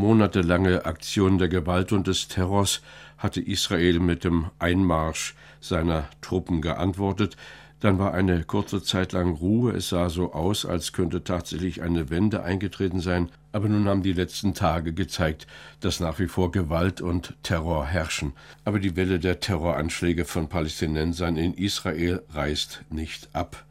Monatelange 0.00 0.86
Aktionen 0.86 1.36
der 1.36 1.48
Gewalt 1.48 1.92
und 1.92 2.06
des 2.06 2.26
Terrors 2.26 2.80
hatte 3.18 3.40
Israel 3.40 4.00
mit 4.00 4.24
dem 4.24 4.46
Einmarsch 4.58 5.34
seiner 5.60 6.08
Truppen 6.22 6.62
geantwortet. 6.62 7.36
Dann 7.80 7.98
war 7.98 8.14
eine 8.14 8.44
kurze 8.44 8.82
Zeit 8.82 9.12
lang 9.12 9.34
Ruhe. 9.34 9.72
Es 9.72 9.90
sah 9.90 10.08
so 10.08 10.32
aus, 10.32 10.64
als 10.64 10.92
könnte 10.92 11.22
tatsächlich 11.22 11.82
eine 11.82 12.08
Wende 12.08 12.42
eingetreten 12.42 13.00
sein. 13.00 13.30
Aber 13.52 13.68
nun 13.68 13.88
haben 13.88 14.02
die 14.02 14.14
letzten 14.14 14.54
Tage 14.54 14.94
gezeigt, 14.94 15.46
dass 15.80 16.00
nach 16.00 16.18
wie 16.18 16.28
vor 16.28 16.50
Gewalt 16.50 17.02
und 17.02 17.34
Terror 17.42 17.86
herrschen. 17.86 18.32
Aber 18.64 18.78
die 18.78 18.96
Welle 18.96 19.18
der 19.18 19.40
Terroranschläge 19.40 20.24
von 20.24 20.48
Palästinensern 20.48 21.36
in 21.36 21.54
Israel 21.54 22.22
reißt 22.30 22.84
nicht 22.90 23.28
ab. 23.34 23.64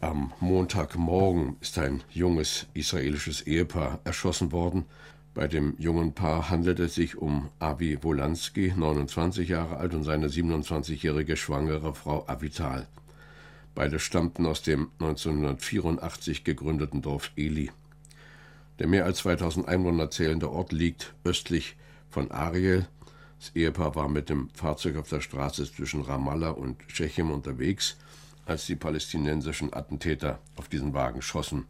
Am 0.00 0.32
Montagmorgen 0.40 1.56
ist 1.60 1.78
ein 1.78 2.02
junges 2.10 2.66
israelisches 2.74 3.42
Ehepaar 3.42 4.00
erschossen 4.04 4.52
worden. 4.52 4.84
Bei 5.36 5.48
dem 5.48 5.74
jungen 5.76 6.14
Paar 6.14 6.48
handelt 6.48 6.80
es 6.80 6.94
sich 6.94 7.18
um 7.18 7.50
Avi 7.58 8.02
Wolanski, 8.02 8.72
29 8.74 9.50
Jahre 9.50 9.76
alt, 9.76 9.92
und 9.92 10.02
seine 10.02 10.28
27-jährige 10.28 11.36
schwangere 11.36 11.94
Frau 11.94 12.26
Avital. 12.26 12.88
Beide 13.74 13.98
stammten 13.98 14.46
aus 14.46 14.62
dem 14.62 14.88
1984 14.98 16.42
gegründeten 16.42 17.02
Dorf 17.02 17.32
Eli. 17.36 17.70
Der 18.78 18.86
mehr 18.86 19.04
als 19.04 19.18
2000 19.18 19.68
Einwohner 19.68 20.10
zählende 20.10 20.50
Ort 20.50 20.72
liegt 20.72 21.12
östlich 21.22 21.76
von 22.08 22.30
Ariel. 22.30 22.88
Das 23.38 23.54
Ehepaar 23.54 23.94
war 23.94 24.08
mit 24.08 24.30
dem 24.30 24.48
Fahrzeug 24.54 24.96
auf 24.96 25.10
der 25.10 25.20
Straße 25.20 25.70
zwischen 25.70 26.00
Ramallah 26.00 26.52
und 26.52 26.78
Shechem 26.86 27.30
unterwegs 27.30 27.98
als 28.46 28.64
die 28.64 28.76
palästinensischen 28.76 29.74
Attentäter 29.74 30.38
auf 30.56 30.68
diesen 30.68 30.94
Wagen 30.94 31.20
schossen. 31.20 31.66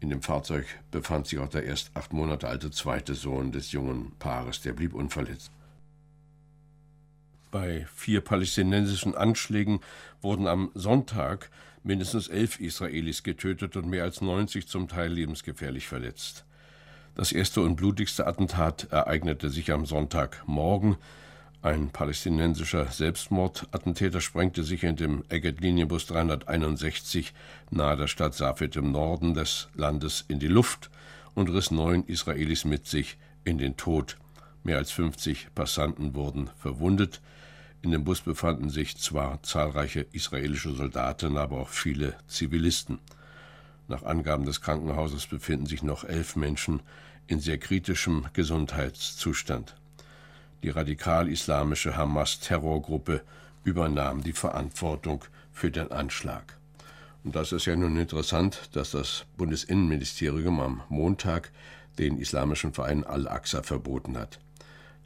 In 0.00 0.10
dem 0.10 0.22
Fahrzeug 0.22 0.66
befand 0.90 1.26
sich 1.26 1.38
auch 1.38 1.48
der 1.48 1.64
erst 1.64 1.90
acht 1.94 2.12
Monate 2.12 2.48
alte 2.48 2.70
zweite 2.70 3.14
Sohn 3.14 3.52
des 3.52 3.72
jungen 3.72 4.12
Paares, 4.18 4.60
der 4.60 4.72
blieb 4.72 4.94
unverletzt. 4.94 5.50
Bei 7.50 7.86
vier 7.94 8.20
palästinensischen 8.20 9.14
Anschlägen 9.14 9.80
wurden 10.20 10.46
am 10.46 10.70
Sonntag 10.74 11.50
mindestens 11.84 12.28
elf 12.28 12.58
Israelis 12.58 13.22
getötet 13.22 13.76
und 13.76 13.86
mehr 13.86 14.02
als 14.02 14.20
90 14.20 14.66
zum 14.66 14.88
Teil 14.88 15.12
lebensgefährlich 15.12 15.86
verletzt. 15.86 16.44
Das 17.14 17.30
erste 17.30 17.60
und 17.60 17.76
blutigste 17.76 18.26
Attentat 18.26 18.88
ereignete 18.90 19.50
sich 19.50 19.70
am 19.70 19.86
Sonntagmorgen 19.86 20.96
ein 21.64 21.88
palästinensischer 21.88 22.92
Selbstmordattentäter 22.92 24.20
sprengte 24.20 24.62
sich 24.64 24.84
in 24.84 24.96
dem 24.96 25.24
Egged-Linienbus 25.30 26.04
361 26.06 27.32
nahe 27.70 27.96
der 27.96 28.06
Stadt 28.06 28.34
Safed 28.34 28.76
im 28.76 28.92
Norden 28.92 29.32
des 29.32 29.68
Landes 29.74 30.26
in 30.28 30.38
die 30.38 30.46
Luft 30.46 30.90
und 31.34 31.48
riss 31.48 31.70
neun 31.70 32.04
Israelis 32.04 32.66
mit 32.66 32.86
sich 32.86 33.16
in 33.44 33.56
den 33.56 33.78
Tod. 33.78 34.18
Mehr 34.62 34.76
als 34.76 34.90
50 34.90 35.54
Passanten 35.54 36.14
wurden 36.14 36.50
verwundet. 36.58 37.22
In 37.80 37.92
dem 37.92 38.04
Bus 38.04 38.20
befanden 38.20 38.68
sich 38.68 38.98
zwar 38.98 39.42
zahlreiche 39.42 40.06
israelische 40.12 40.72
Soldaten, 40.72 41.38
aber 41.38 41.60
auch 41.60 41.70
viele 41.70 42.14
Zivilisten. 42.26 42.98
Nach 43.88 44.02
Angaben 44.02 44.44
des 44.44 44.60
Krankenhauses 44.60 45.26
befinden 45.26 45.64
sich 45.64 45.82
noch 45.82 46.04
elf 46.04 46.36
Menschen 46.36 46.82
in 47.26 47.40
sehr 47.40 47.56
kritischem 47.56 48.26
Gesundheitszustand. 48.34 49.76
Die 50.64 50.70
radikal-islamische 50.70 51.94
Hamas-Terrorgruppe 51.94 53.20
übernahm 53.64 54.22
die 54.22 54.32
Verantwortung 54.32 55.22
für 55.52 55.70
den 55.70 55.92
Anschlag. 55.92 56.56
Und 57.22 57.36
das 57.36 57.52
ist 57.52 57.66
ja 57.66 57.76
nun 57.76 57.98
interessant, 57.98 58.70
dass 58.72 58.92
das 58.92 59.26
Bundesinnenministerium 59.36 60.60
am 60.60 60.82
Montag 60.88 61.52
den 61.98 62.16
islamischen 62.16 62.72
Verein 62.72 63.04
Al-Aqsa 63.04 63.62
verboten 63.62 64.16
hat. 64.16 64.38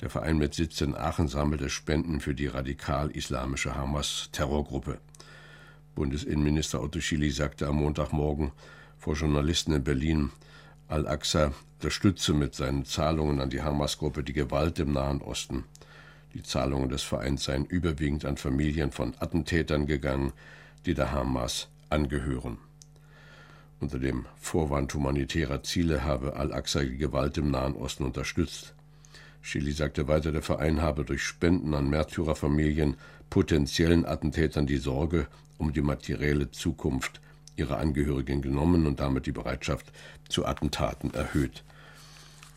Der 0.00 0.10
Verein 0.10 0.38
mit 0.38 0.54
Sitz 0.54 0.80
in 0.80 0.94
Aachen 0.94 1.26
sammelte 1.26 1.70
Spenden 1.70 2.20
für 2.20 2.36
die 2.36 2.46
radikal-islamische 2.46 3.74
Hamas-Terrorgruppe. 3.74 5.00
Bundesinnenminister 5.96 6.80
Otto 6.80 7.00
Schily 7.00 7.32
sagte 7.32 7.66
am 7.66 7.78
Montagmorgen 7.78 8.52
vor 8.96 9.14
Journalisten 9.14 9.72
in 9.72 9.82
Berlin, 9.82 10.30
Al-Aqsa 10.86 11.52
unterstütze 11.78 12.34
mit 12.34 12.56
seinen 12.56 12.84
Zahlungen 12.84 13.40
an 13.40 13.50
die 13.50 13.62
Hamas-Gruppe 13.62 14.24
die 14.24 14.32
Gewalt 14.32 14.80
im 14.80 14.92
Nahen 14.92 15.22
Osten. 15.22 15.62
Die 16.34 16.42
Zahlungen 16.42 16.88
des 16.88 17.04
Vereins 17.04 17.44
seien 17.44 17.66
überwiegend 17.66 18.24
an 18.24 18.36
Familien 18.36 18.90
von 18.90 19.14
Attentätern 19.20 19.86
gegangen, 19.86 20.32
die 20.86 20.94
der 20.94 21.12
Hamas 21.12 21.68
angehören. 21.88 22.58
Unter 23.78 24.00
dem 24.00 24.26
Vorwand 24.40 24.92
humanitärer 24.92 25.62
Ziele 25.62 26.02
habe 26.02 26.34
Al-Aqsa 26.34 26.80
die 26.80 26.96
Gewalt 26.96 27.38
im 27.38 27.52
Nahen 27.52 27.76
Osten 27.76 28.02
unterstützt. 28.02 28.74
Chili 29.44 29.70
sagte 29.70 30.08
weiter, 30.08 30.32
der 30.32 30.42
Verein 30.42 30.82
habe 30.82 31.04
durch 31.04 31.22
Spenden 31.22 31.74
an 31.74 31.88
Märtyrerfamilien 31.88 32.96
potenziellen 33.30 34.04
Attentätern 34.04 34.66
die 34.66 34.78
Sorge 34.78 35.28
um 35.58 35.72
die 35.72 35.82
materielle 35.82 36.50
Zukunft 36.50 37.20
ihre 37.54 37.76
Angehörigen 37.76 38.42
genommen 38.42 38.84
und 38.84 38.98
damit 38.98 39.26
die 39.26 39.32
Bereitschaft 39.32 39.92
zu 40.28 40.44
Attentaten 40.44 41.14
erhöht. 41.14 41.62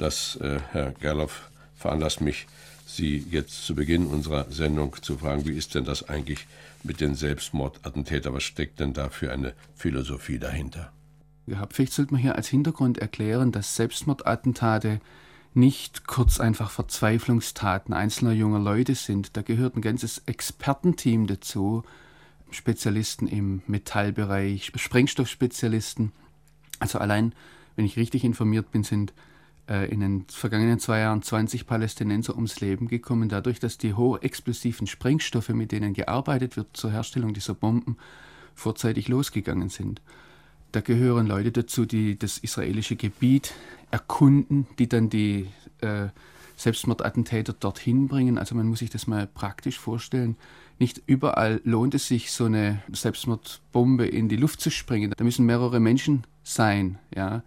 Das, 0.01 0.35
äh, 0.37 0.59
Herr 0.71 0.93
Gerloff, 0.93 1.51
veranlasst 1.75 2.21
mich, 2.21 2.47
Sie 2.87 3.23
jetzt 3.29 3.63
zu 3.67 3.75
Beginn 3.75 4.07
unserer 4.07 4.49
Sendung 4.49 4.95
zu 4.99 5.19
fragen, 5.19 5.45
wie 5.45 5.53
ist 5.53 5.75
denn 5.75 5.85
das 5.85 6.09
eigentlich 6.09 6.47
mit 6.81 7.01
den 7.01 7.13
Selbstmordattentätern? 7.13 8.33
Was 8.33 8.41
steckt 8.41 8.79
denn 8.79 8.93
da 8.93 9.09
für 9.09 9.31
eine 9.31 9.53
Philosophie 9.75 10.39
dahinter? 10.39 10.91
Ja, 11.45 11.67
vielleicht 11.71 11.93
sollte 11.93 12.13
man 12.13 12.21
hier 12.21 12.35
als 12.35 12.47
Hintergrund 12.47 12.97
erklären, 12.97 13.51
dass 13.51 13.75
Selbstmordattentate 13.75 15.01
nicht 15.53 16.07
kurz 16.07 16.39
einfach 16.39 16.71
Verzweiflungstaten 16.71 17.93
einzelner 17.93 18.31
junger 18.31 18.59
Leute 18.59 18.95
sind. 18.95 19.37
Da 19.37 19.43
gehört 19.43 19.75
ein 19.75 19.83
ganzes 19.83 20.23
Expertenteam 20.25 21.27
dazu, 21.27 21.83
Spezialisten 22.49 23.27
im 23.27 23.61
Metallbereich, 23.67 24.71
Sprengstoffspezialisten. 24.75 26.11
Also 26.79 26.97
allein, 26.97 27.33
wenn 27.75 27.85
ich 27.85 27.97
richtig 27.97 28.23
informiert 28.23 28.71
bin, 28.71 28.83
sind 28.83 29.13
in 29.71 29.99
den 30.01 30.25
vergangenen 30.27 30.79
zwei 30.79 30.99
Jahren 30.99 31.21
20 31.21 31.65
Palästinenser 31.65 32.35
ums 32.35 32.59
Leben 32.59 32.87
gekommen, 32.87 33.29
dadurch, 33.29 33.59
dass 33.59 33.77
die 33.77 33.93
hochexplosiven 33.93 34.87
Sprengstoffe, 34.87 35.49
mit 35.49 35.71
denen 35.71 35.93
gearbeitet 35.93 36.57
wird 36.57 36.75
zur 36.75 36.91
Herstellung 36.91 37.33
dieser 37.33 37.53
Bomben, 37.53 37.97
vorzeitig 38.55 39.07
losgegangen 39.07 39.69
sind. 39.69 40.01
Da 40.71 40.81
gehören 40.81 41.27
Leute 41.27 41.51
dazu, 41.51 41.85
die 41.85 42.17
das 42.17 42.37
israelische 42.37 42.95
Gebiet 42.95 43.53
erkunden, 43.91 44.67
die 44.79 44.87
dann 44.87 45.09
die 45.09 45.47
äh, 45.81 46.07
Selbstmordattentäter 46.55 47.53
dorthin 47.53 48.07
bringen. 48.07 48.37
Also 48.37 48.55
man 48.55 48.67
muss 48.67 48.79
sich 48.79 48.89
das 48.89 49.07
mal 49.07 49.27
praktisch 49.27 49.79
vorstellen. 49.79 50.37
Nicht 50.79 51.01
überall 51.05 51.61
lohnt 51.63 51.93
es 51.95 52.07
sich, 52.07 52.31
so 52.31 52.45
eine 52.45 52.81
Selbstmordbombe 52.91 54.05
in 54.05 54.29
die 54.29 54.37
Luft 54.37 54.61
zu 54.61 54.69
springen. 54.69 55.13
Da 55.15 55.23
müssen 55.23 55.45
mehrere 55.45 55.79
Menschen 55.79 56.25
sein, 56.43 56.97
ja, 57.15 57.43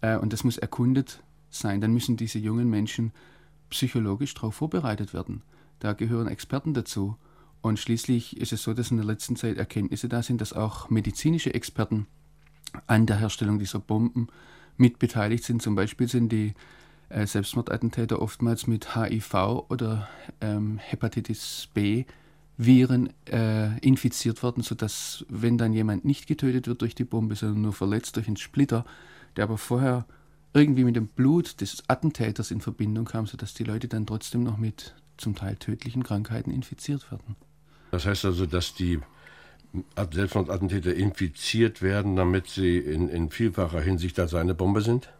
äh, 0.00 0.16
und 0.16 0.32
das 0.32 0.44
muss 0.44 0.58
erkundet 0.58 1.20
sein. 1.50 1.80
Dann 1.80 1.92
müssen 1.92 2.16
diese 2.16 2.38
jungen 2.38 2.68
Menschen 2.68 3.12
psychologisch 3.70 4.34
darauf 4.34 4.56
vorbereitet 4.56 5.14
werden. 5.14 5.42
Da 5.80 5.92
gehören 5.92 6.28
Experten 6.28 6.74
dazu. 6.74 7.16
Und 7.60 7.78
schließlich 7.78 8.36
ist 8.36 8.52
es 8.52 8.62
so, 8.62 8.72
dass 8.74 8.90
in 8.90 8.96
der 8.98 9.06
letzten 9.06 9.36
Zeit 9.36 9.56
Erkenntnisse 9.56 10.08
da 10.08 10.22
sind, 10.22 10.40
dass 10.40 10.52
auch 10.52 10.90
medizinische 10.90 11.54
Experten 11.54 12.06
an 12.86 13.06
der 13.06 13.18
Herstellung 13.18 13.58
dieser 13.58 13.78
Bomben 13.78 14.28
mitbeteiligt 14.76 15.44
sind. 15.44 15.62
Zum 15.62 15.74
Beispiel 15.74 16.08
sind 16.08 16.30
die 16.30 16.54
äh, 17.08 17.26
Selbstmordattentäter 17.26 18.20
oftmals 18.20 18.66
mit 18.66 18.94
HIV 18.94 19.64
oder 19.68 20.08
ähm, 20.40 20.78
Hepatitis 20.78 21.68
B 21.74 22.04
Viren 22.58 23.10
äh, 23.30 23.78
infiziert 23.78 24.42
worden, 24.42 24.64
sodass, 24.64 25.24
wenn 25.28 25.58
dann 25.58 25.72
jemand 25.72 26.04
nicht 26.04 26.26
getötet 26.26 26.66
wird 26.66 26.82
durch 26.82 26.96
die 26.96 27.04
Bombe, 27.04 27.36
sondern 27.36 27.62
nur 27.62 27.72
verletzt 27.72 28.16
durch 28.16 28.26
einen 28.26 28.36
Splitter, 28.36 28.84
der 29.36 29.44
aber 29.44 29.58
vorher 29.58 30.06
irgendwie 30.54 30.84
mit 30.84 30.96
dem 30.96 31.08
Blut 31.08 31.60
des 31.60 31.82
Attentäters 31.88 32.50
in 32.50 32.60
Verbindung 32.60 33.04
kam, 33.04 33.26
sodass 33.26 33.54
die 33.54 33.64
Leute 33.64 33.88
dann 33.88 34.06
trotzdem 34.06 34.42
noch 34.42 34.56
mit 34.56 34.94
zum 35.16 35.34
Teil 35.34 35.56
tödlichen 35.56 36.02
Krankheiten 36.02 36.50
infiziert 36.50 37.10
werden. 37.10 37.36
Das 37.90 38.06
heißt 38.06 38.24
also, 38.24 38.46
dass 38.46 38.74
die 38.74 39.00
Selbstmordattentäter 39.96 40.94
infiziert 40.94 41.82
werden, 41.82 42.16
damit 42.16 42.48
sie 42.48 42.78
in, 42.78 43.08
in 43.08 43.30
vielfacher 43.30 43.80
Hinsicht 43.80 44.18
als 44.18 44.34
eine 44.34 44.54
Bombe 44.54 44.80
sind? 44.80 45.10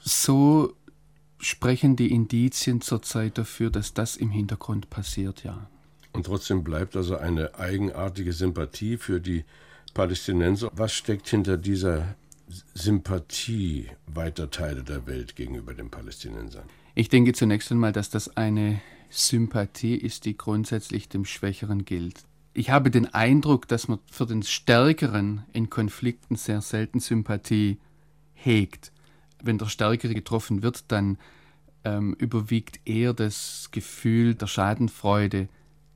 So 0.00 0.74
sprechen 1.38 1.96
die 1.96 2.10
Indizien 2.10 2.80
zurzeit 2.80 3.38
dafür, 3.38 3.70
dass 3.70 3.94
das 3.94 4.16
im 4.16 4.30
Hintergrund 4.30 4.90
passiert, 4.90 5.44
ja. 5.44 5.68
Und 6.12 6.26
trotzdem 6.26 6.62
bleibt 6.62 6.96
also 6.96 7.16
eine 7.16 7.56
eigenartige 7.58 8.32
Sympathie 8.32 8.96
für 8.96 9.20
die 9.20 9.44
Palästinenser. 9.94 10.70
Was 10.74 10.92
steckt 10.92 11.28
hinter 11.28 11.56
dieser 11.56 12.14
Sympathie 12.74 13.88
weiter 14.06 14.50
Teile 14.50 14.82
der 14.82 15.06
Welt 15.06 15.36
gegenüber 15.36 15.74
den 15.74 15.90
Palästinensern? 15.90 16.64
Ich 16.94 17.08
denke 17.08 17.32
zunächst 17.32 17.72
einmal, 17.72 17.92
dass 17.92 18.10
das 18.10 18.36
eine 18.36 18.80
Sympathie 19.10 19.94
ist, 19.94 20.24
die 20.24 20.36
grundsätzlich 20.36 21.08
dem 21.08 21.24
Schwächeren 21.24 21.84
gilt. 21.84 22.24
Ich 22.52 22.70
habe 22.70 22.90
den 22.90 23.12
Eindruck, 23.12 23.66
dass 23.66 23.88
man 23.88 23.98
für 24.10 24.26
den 24.26 24.42
Stärkeren 24.42 25.44
in 25.52 25.70
Konflikten 25.70 26.36
sehr 26.36 26.60
selten 26.60 27.00
Sympathie 27.00 27.78
hegt. 28.32 28.92
Wenn 29.42 29.58
der 29.58 29.66
Stärkere 29.66 30.14
getroffen 30.14 30.62
wird, 30.62 30.84
dann 30.88 31.18
ähm, 31.84 32.14
überwiegt 32.14 32.80
eher 32.84 33.12
das 33.12 33.70
Gefühl 33.72 34.34
der 34.34 34.46
Schadenfreude 34.46 35.48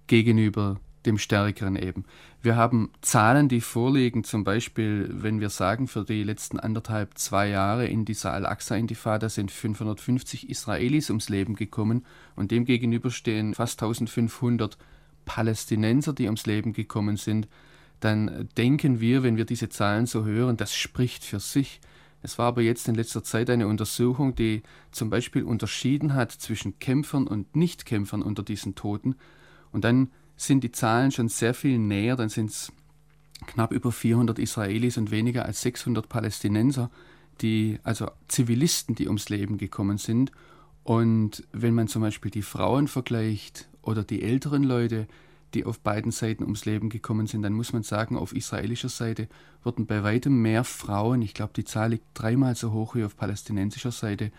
gegenüber 0.06 0.80
dem 1.06 1.18
Stärkeren 1.18 1.76
eben. 1.76 2.04
Wir 2.42 2.56
haben 2.56 2.90
Zahlen, 3.00 3.48
die 3.48 3.60
vorliegen, 3.60 4.24
zum 4.24 4.44
Beispiel, 4.44 5.08
wenn 5.10 5.40
wir 5.40 5.50
sagen, 5.50 5.88
für 5.88 6.04
die 6.04 6.22
letzten 6.22 6.58
anderthalb, 6.60 7.18
zwei 7.18 7.48
Jahre 7.48 7.86
in 7.86 8.04
dieser 8.04 8.32
Al-Aqsa-Intifada 8.32 9.28
sind 9.28 9.50
550 9.50 10.48
Israelis 10.50 11.10
ums 11.10 11.28
Leben 11.28 11.54
gekommen 11.54 12.04
und 12.36 12.50
demgegenüber 12.50 13.10
stehen 13.10 13.54
fast 13.54 13.82
1500 13.82 14.76
Palästinenser, 15.24 16.12
die 16.12 16.24
ums 16.24 16.46
Leben 16.46 16.72
gekommen 16.72 17.16
sind, 17.16 17.48
dann 18.00 18.48
denken 18.56 19.00
wir, 19.00 19.22
wenn 19.22 19.36
wir 19.36 19.44
diese 19.44 19.68
Zahlen 19.68 20.06
so 20.06 20.24
hören, 20.24 20.56
das 20.56 20.74
spricht 20.74 21.24
für 21.24 21.40
sich. 21.40 21.80
Es 22.22 22.38
war 22.38 22.46
aber 22.46 22.62
jetzt 22.62 22.88
in 22.88 22.94
letzter 22.94 23.22
Zeit 23.22 23.50
eine 23.50 23.68
Untersuchung, 23.68 24.34
die 24.34 24.62
zum 24.90 25.10
Beispiel 25.10 25.44
unterschieden 25.44 26.14
hat 26.14 26.32
zwischen 26.32 26.78
Kämpfern 26.78 27.26
und 27.26 27.54
Nichtkämpfern 27.54 28.22
unter 28.22 28.42
diesen 28.42 28.74
Toten. 28.74 29.16
Und 29.72 29.84
dann 29.84 30.10
sind 30.38 30.64
die 30.64 30.72
Zahlen 30.72 31.10
schon 31.10 31.28
sehr 31.28 31.52
viel 31.52 31.78
näher, 31.78 32.16
dann 32.16 32.30
sind 32.30 32.50
es 32.50 32.72
knapp 33.46 33.72
über 33.72 33.92
400 33.92 34.38
Israelis 34.38 34.96
und 34.96 35.10
weniger 35.10 35.44
als 35.44 35.60
600 35.62 36.08
Palästinenser, 36.08 36.90
die, 37.40 37.78
also 37.82 38.10
Zivilisten, 38.28 38.94
die 38.94 39.06
ums 39.06 39.28
Leben 39.28 39.58
gekommen 39.58 39.98
sind. 39.98 40.32
Und 40.84 41.46
wenn 41.52 41.74
man 41.74 41.88
zum 41.88 42.02
Beispiel 42.02 42.30
die 42.30 42.42
Frauen 42.42 42.88
vergleicht 42.88 43.68
oder 43.82 44.04
die 44.04 44.22
älteren 44.22 44.62
Leute, 44.62 45.06
die 45.54 45.64
auf 45.64 45.80
beiden 45.80 46.12
Seiten 46.12 46.44
ums 46.44 46.64
Leben 46.64 46.88
gekommen 46.88 47.26
sind, 47.26 47.42
dann 47.42 47.52
muss 47.52 47.72
man 47.72 47.82
sagen, 47.82 48.16
auf 48.16 48.34
israelischer 48.34 48.88
Seite 48.88 49.28
wurden 49.64 49.86
bei 49.86 50.02
weitem 50.02 50.40
mehr 50.40 50.64
Frauen, 50.64 51.22
ich 51.22 51.34
glaube, 51.34 51.52
die 51.56 51.64
Zahl 51.64 51.90
liegt 51.90 52.06
dreimal 52.14 52.54
so 52.54 52.72
hoch 52.72 52.94
wie 52.94 53.04
auf 53.04 53.16
palästinensischer 53.16 53.92
Seite, 53.92 54.30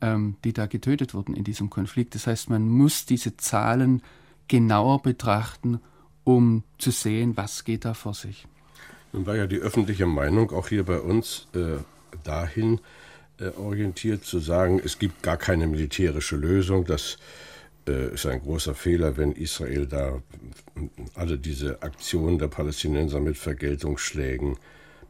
ähm, 0.00 0.36
die 0.44 0.52
da 0.52 0.66
getötet 0.66 1.14
wurden 1.14 1.34
in 1.34 1.44
diesem 1.44 1.70
Konflikt. 1.70 2.14
Das 2.14 2.26
heißt, 2.26 2.50
man 2.50 2.68
muss 2.68 3.06
diese 3.06 3.36
Zahlen 3.36 4.02
genauer 4.50 5.00
betrachten, 5.00 5.80
um 6.24 6.64
zu 6.76 6.90
sehen, 6.90 7.36
was 7.36 7.64
geht 7.64 7.84
da 7.84 7.94
vor 7.94 8.14
sich. 8.14 8.46
Nun 9.12 9.24
war 9.24 9.36
ja 9.36 9.46
die 9.46 9.58
öffentliche 9.58 10.06
Meinung 10.06 10.50
auch 10.50 10.68
hier 10.68 10.84
bei 10.84 10.98
uns 11.00 11.46
äh, 11.54 11.78
dahin 12.24 12.80
äh, 13.38 13.50
orientiert 13.56 14.24
zu 14.24 14.40
sagen, 14.40 14.80
es 14.84 14.98
gibt 14.98 15.22
gar 15.22 15.36
keine 15.36 15.68
militärische 15.68 16.36
Lösung. 16.36 16.84
Das 16.84 17.18
äh, 17.88 18.12
ist 18.14 18.26
ein 18.26 18.42
großer 18.42 18.74
Fehler, 18.74 19.16
wenn 19.16 19.32
Israel 19.32 19.86
da 19.86 20.20
alle 21.14 21.38
diese 21.38 21.82
Aktionen 21.82 22.38
der 22.38 22.48
Palästinenser 22.48 23.20
mit 23.20 23.38
Vergeltungsschlägen 23.38 24.56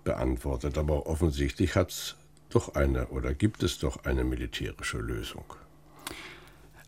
beantwortet. 0.05 0.77
Aber 0.77 1.07
offensichtlich 1.07 1.77
hat 1.77 1.91
es 1.91 2.17
doch 2.51 2.75
eine 2.75 3.07
oder 3.07 3.33
gibt 3.33 3.63
es 3.63 3.79
doch 3.79 4.05
eine 4.05 4.25
militärische 4.25 4.99
Lösung. 4.99 5.45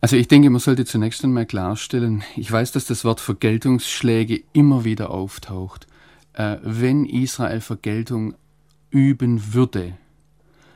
Also 0.03 0.17
ich 0.17 0.27
denke, 0.27 0.49
man 0.49 0.59
sollte 0.59 0.83
zunächst 0.83 1.23
einmal 1.23 1.45
klarstellen, 1.45 2.25
ich 2.35 2.51
weiß, 2.51 2.73
dass 2.73 2.87
das 2.87 3.05
Wort 3.05 3.21
Vergeltungsschläge 3.21 4.43
immer 4.51 4.83
wieder 4.83 5.11
auftaucht. 5.11 5.87
Äh, 6.33 6.57
wenn 6.61 7.05
Israel 7.05 7.61
Vergeltung 7.61 8.35
üben 8.89 9.53
würde, 9.53 9.97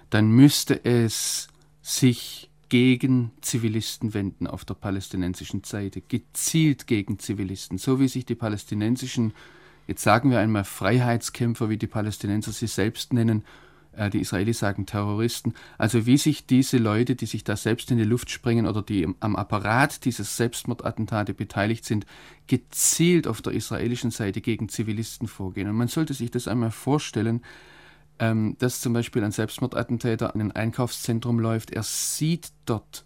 dann 0.09 0.31
müsste 0.31 0.85
es 0.85 1.49
sich 1.81 2.49
gegen 2.69 3.31
Zivilisten 3.41 4.13
wenden 4.13 4.47
auf 4.47 4.63
der 4.63 4.75
palästinensischen 4.75 5.61
Seite, 5.65 5.99
gezielt 5.99 6.87
gegen 6.87 7.19
Zivilisten, 7.19 7.77
so 7.77 7.99
wie 7.99 8.07
sich 8.07 8.25
die 8.25 8.35
palästinensischen, 8.35 9.33
jetzt 9.87 10.03
sagen 10.03 10.31
wir 10.31 10.39
einmal 10.39 10.63
Freiheitskämpfer, 10.63 11.69
wie 11.69 11.77
die 11.77 11.87
Palästinenser 11.87 12.53
sie 12.53 12.67
selbst 12.67 13.11
nennen, 13.11 13.43
die 14.09 14.21
Israelis 14.21 14.59
sagen 14.59 14.85
Terroristen, 14.85 15.53
also 15.77 16.05
wie 16.05 16.17
sich 16.17 16.45
diese 16.45 16.77
Leute, 16.77 17.15
die 17.15 17.25
sich 17.25 17.43
da 17.43 17.55
selbst 17.55 17.91
in 17.91 17.97
die 17.97 18.03
Luft 18.03 18.29
sprengen 18.29 18.67
oder 18.67 18.81
die 18.81 19.07
am 19.19 19.35
Apparat 19.35 20.05
dieses 20.05 20.37
Selbstmordattentate 20.37 21.33
beteiligt 21.33 21.85
sind, 21.85 22.05
gezielt 22.47 23.27
auf 23.27 23.41
der 23.41 23.53
israelischen 23.53 24.11
Seite 24.11 24.41
gegen 24.41 24.69
Zivilisten 24.69 25.27
vorgehen. 25.27 25.67
Und 25.67 25.75
man 25.75 25.87
sollte 25.87 26.13
sich 26.13 26.31
das 26.31 26.47
einmal 26.47 26.71
vorstellen, 26.71 27.41
ähm, 28.19 28.55
dass 28.59 28.81
zum 28.81 28.93
Beispiel 28.93 29.23
ein 29.23 29.31
Selbstmordattentäter 29.31 30.33
in 30.33 30.41
ein 30.41 30.51
Einkaufszentrum 30.51 31.39
läuft, 31.39 31.71
er 31.71 31.83
sieht 31.83 32.51
dort 32.65 33.05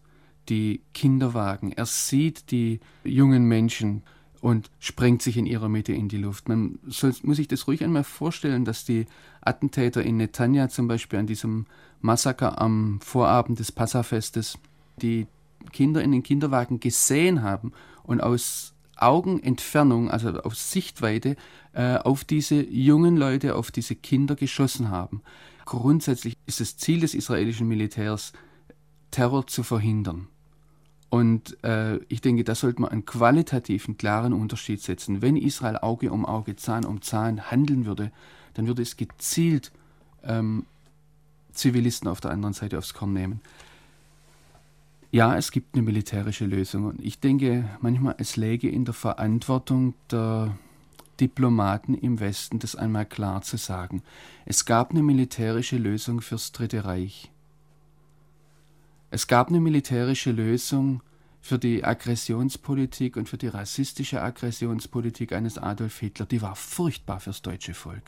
die 0.50 0.82
Kinderwagen, 0.94 1.72
er 1.72 1.86
sieht 1.86 2.52
die 2.52 2.80
jungen 3.04 3.46
Menschen, 3.46 4.04
und 4.42 4.72
sprengt 4.80 5.22
sich 5.22 5.38
in 5.38 5.46
ihrer 5.46 5.70
Mitte 5.70 5.94
in 5.94 6.10
die 6.10 6.18
Luft. 6.18 6.50
Man 6.50 6.80
soll, 6.88 7.14
muss 7.24 7.38
sich 7.38 7.48
das 7.48 7.68
ruhig 7.68 7.84
einmal 7.84 8.04
vorstellen, 8.04 8.66
dass 8.66 8.84
die 8.84 9.06
Attentäter 9.40 10.04
in 10.04 10.18
Netanya 10.18 10.68
zum 10.68 10.88
Beispiel 10.88 11.20
an 11.20 11.28
diesem 11.28 11.68
Massaker 12.02 12.60
am 12.60 13.00
Vorabend 13.02 13.60
des 13.60 13.72
Passafestes 13.72 14.58
die 14.98 15.28
Kinder 15.72 16.04
in 16.04 16.12
den 16.12 16.24
Kinderwagen 16.24 16.80
gesehen 16.80 17.44
haben 17.44 17.72
und 18.04 18.22
aus 18.22 18.74
Augenentfernung, 18.98 20.10
also 20.10 20.30
aus 20.30 20.72
Sichtweite, 20.72 21.36
äh, 21.74 21.98
auf 21.98 22.24
diese 22.24 22.62
jungen 22.62 23.18
Leute, 23.18 23.56
auf 23.56 23.72
diese 23.72 23.96
Kinder 23.96 24.36
geschossen 24.36 24.90
haben. 24.90 25.22
Grundsätzlich 25.66 26.36
ist 26.46 26.60
das 26.60 26.78
Ziel 26.78 27.00
des 27.00 27.14
israelischen 27.14 27.68
Militärs, 27.68 28.34
Terror 29.12 29.46
zu 29.48 29.64
verhindern. 29.64 30.28
Und 31.12 31.62
äh, 31.66 31.98
ich 32.08 32.22
denke, 32.22 32.46
da 32.46 32.56
sollte 32.56 32.82
man 32.82 32.90
einen 32.90 33.06
qualitativen, 33.06 33.98
klaren 33.98 34.32
Unterschied 34.32 34.82
setzen. 34.82 35.22
Wenn 35.22 35.36
Israel 35.36 35.78
Auge 35.78 36.10
um 36.10 36.26
Auge, 36.26 36.56
Zahn 36.56 36.86
um 36.86 37.02
Zahn 37.02 37.52
handeln 37.52 37.86
würde, 37.86 38.14
dann 38.54 38.66
würde 38.66 38.82
es 38.82 38.96
gezielt 38.96 39.74
ähm, 40.24 40.66
Zivilisten 41.52 42.08
auf 42.08 42.22
der 42.22 42.32
anderen 42.32 42.54
Seite 42.54 42.78
aufs 42.78 42.94
Korn 42.94 43.12
nehmen. 43.12 43.42
Ja, 45.12 45.36
es 45.36 45.52
gibt 45.52 45.76
eine 45.76 45.84
militärische 45.84 46.46
Lösung. 46.46 46.86
Und 46.86 47.02
ich 47.02 47.20
denke 47.20 47.66
manchmal, 47.82 48.16
es 48.18 48.38
läge 48.38 48.70
in 48.70 48.86
der 48.86 48.94
Verantwortung 48.94 49.96
der 50.10 50.56
Diplomaten 51.20 51.94
im 51.94 52.22
Westen, 52.22 52.60
das 52.60 52.78
einmal 52.78 53.06
klar 53.06 53.42
zu 53.42 53.58
sagen. 53.58 54.02
Es 54.46 54.64
gab 54.64 54.92
eine 54.92 55.04
militärische 55.04 55.78
Lösung 55.78 56.22
fürs 56.22 56.54
Dritte 56.54 56.86
Reich. 56.86 57.31
Es 59.14 59.28
gab 59.28 59.50
eine 59.50 59.60
militärische 59.60 60.32
Lösung 60.32 61.04
für 61.42 61.60
die 61.60 61.84
Aggressionspolitik 61.84 63.18
und 63.18 63.28
für 63.28 63.38
die 63.38 63.50
rassistische 63.50 64.22
Aggressionspolitik 64.22 65.34
eines 65.34 65.58
Adolf 65.58 66.00
Hitler. 66.00 66.26
Die 66.26 66.42
war 66.42 66.56
furchtbar 66.56 67.20
fürs 67.20 67.42
deutsche 67.42 67.74
Volk. 67.74 68.04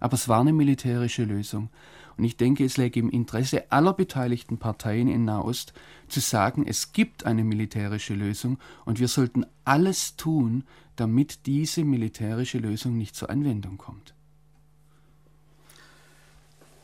Aber 0.00 0.14
es 0.14 0.28
war 0.28 0.40
eine 0.42 0.52
militärische 0.52 1.24
Lösung. 1.24 1.70
Und 2.18 2.24
ich 2.24 2.36
denke, 2.36 2.62
es 2.62 2.76
läge 2.76 3.00
im 3.00 3.08
Interesse 3.08 3.72
aller 3.72 3.94
beteiligten 3.94 4.58
Parteien 4.58 5.08
in 5.08 5.24
Nahost 5.24 5.72
zu 6.08 6.20
sagen, 6.20 6.66
es 6.66 6.92
gibt 6.92 7.24
eine 7.24 7.42
militärische 7.42 8.12
Lösung 8.12 8.58
und 8.84 9.00
wir 9.00 9.08
sollten 9.08 9.46
alles 9.64 10.16
tun, 10.16 10.64
damit 10.96 11.46
diese 11.46 11.84
militärische 11.84 12.58
Lösung 12.58 12.98
nicht 12.98 13.16
zur 13.16 13.30
Anwendung 13.30 13.78
kommt. 13.78 14.14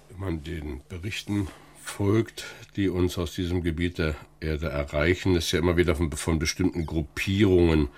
Wenn 0.09 0.19
man 0.19 0.43
den 0.43 0.81
Berichten 0.89 1.49
folgt, 1.91 2.47
die 2.77 2.89
uns 2.89 3.19
aus 3.19 3.35
diesem 3.35 3.63
Gebiet 3.63 3.99
der 3.99 4.15
Erde 4.41 4.69
erreichen, 4.69 5.37
ist 5.37 5.53
ja 5.53 5.59
immer 5.59 5.77
wieder 5.77 5.95
von, 5.95 6.11
von 6.13 6.39
bestimmten 6.39 6.87
Gruppierungen 6.87 7.89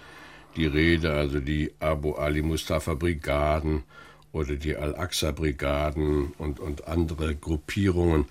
die 0.57 0.67
Rede, 0.67 1.13
also 1.13 1.41
die 1.41 1.73
Abu 1.79 2.15
Ali 2.15 2.43
Mustafa 2.43 2.95
Brigaden 2.95 3.85
oder 4.33 4.57
die 4.57 4.77
Al-Aqsa 4.77 5.31
Brigaden 5.31 6.33
und, 6.39 6.61
und 6.61 6.89
andere 6.89 7.37
Gruppierungen, 7.37 8.27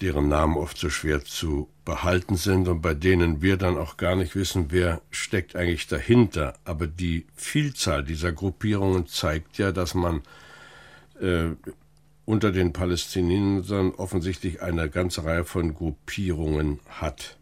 deren 0.00 0.28
Namen 0.28 0.56
oft 0.56 0.78
so 0.78 0.88
schwer 0.88 1.24
zu 1.24 1.68
behalten 1.84 2.36
sind 2.36 2.68
und 2.68 2.80
bei 2.80 2.94
denen 2.94 3.42
wir 3.42 3.56
dann 3.56 3.76
auch 3.76 3.96
gar 3.96 4.16
nicht 4.16 4.34
wissen, 4.34 4.66
wer 4.70 5.02
steckt 5.10 5.56
eigentlich 5.56 5.88
dahinter. 5.88 6.54
Aber 6.64 6.86
die 6.86 7.26
Vielzahl 7.34 8.04
dieser 8.04 8.32
Gruppierungen 8.32 9.06
zeigt 9.06 9.58
ja, 9.58 9.72
dass 9.72 9.94
man 9.94 10.22
äh, 11.20 11.50
unter 12.30 12.52
den 12.52 12.72
Palästinensern 12.72 13.90
offensichtlich 13.90 14.62
eine 14.62 14.88
ganze 14.88 15.24
Reihe 15.24 15.44
von 15.44 15.74
Gruppierungen 15.74 16.78
hat. 16.88 17.36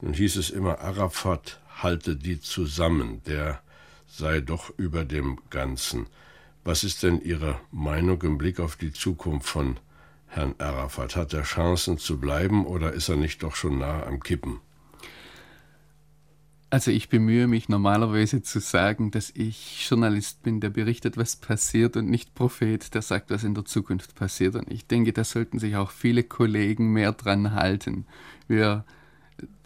Nun 0.00 0.14
hieß 0.14 0.36
es 0.36 0.50
immer, 0.50 0.78
Arafat 0.78 1.60
halte 1.82 2.14
die 2.14 2.40
zusammen, 2.40 3.22
der 3.26 3.60
sei 4.06 4.40
doch 4.40 4.72
über 4.78 5.04
dem 5.04 5.40
Ganzen. 5.50 6.06
Was 6.62 6.84
ist 6.84 7.02
denn 7.02 7.20
Ihre 7.20 7.60
Meinung 7.72 8.22
im 8.22 8.38
Blick 8.38 8.60
auf 8.60 8.76
die 8.76 8.92
Zukunft 8.92 9.48
von 9.48 9.80
Herrn 10.28 10.54
Arafat? 10.58 11.16
Hat 11.16 11.34
er 11.34 11.42
Chancen 11.42 11.98
zu 11.98 12.20
bleiben 12.20 12.66
oder 12.66 12.92
ist 12.92 13.08
er 13.08 13.16
nicht 13.16 13.42
doch 13.42 13.56
schon 13.56 13.78
nah 13.78 14.06
am 14.06 14.20
Kippen? 14.20 14.60
Also 16.72 16.92
ich 16.92 17.08
bemühe 17.08 17.48
mich 17.48 17.68
normalerweise 17.68 18.42
zu 18.42 18.60
sagen, 18.60 19.10
dass 19.10 19.32
ich 19.34 19.88
Journalist 19.88 20.44
bin, 20.44 20.60
der 20.60 20.70
berichtet, 20.70 21.16
was 21.16 21.34
passiert 21.34 21.96
und 21.96 22.08
nicht 22.08 22.36
Prophet, 22.36 22.94
der 22.94 23.02
sagt, 23.02 23.30
was 23.30 23.42
in 23.42 23.54
der 23.54 23.64
Zukunft 23.64 24.14
passiert. 24.14 24.54
Und 24.54 24.70
ich 24.70 24.86
denke, 24.86 25.12
da 25.12 25.24
sollten 25.24 25.58
sich 25.58 25.74
auch 25.74 25.90
viele 25.90 26.22
Kollegen 26.22 26.92
mehr 26.92 27.10
dran 27.10 27.54
halten. 27.54 28.06
Wir, 28.46 28.84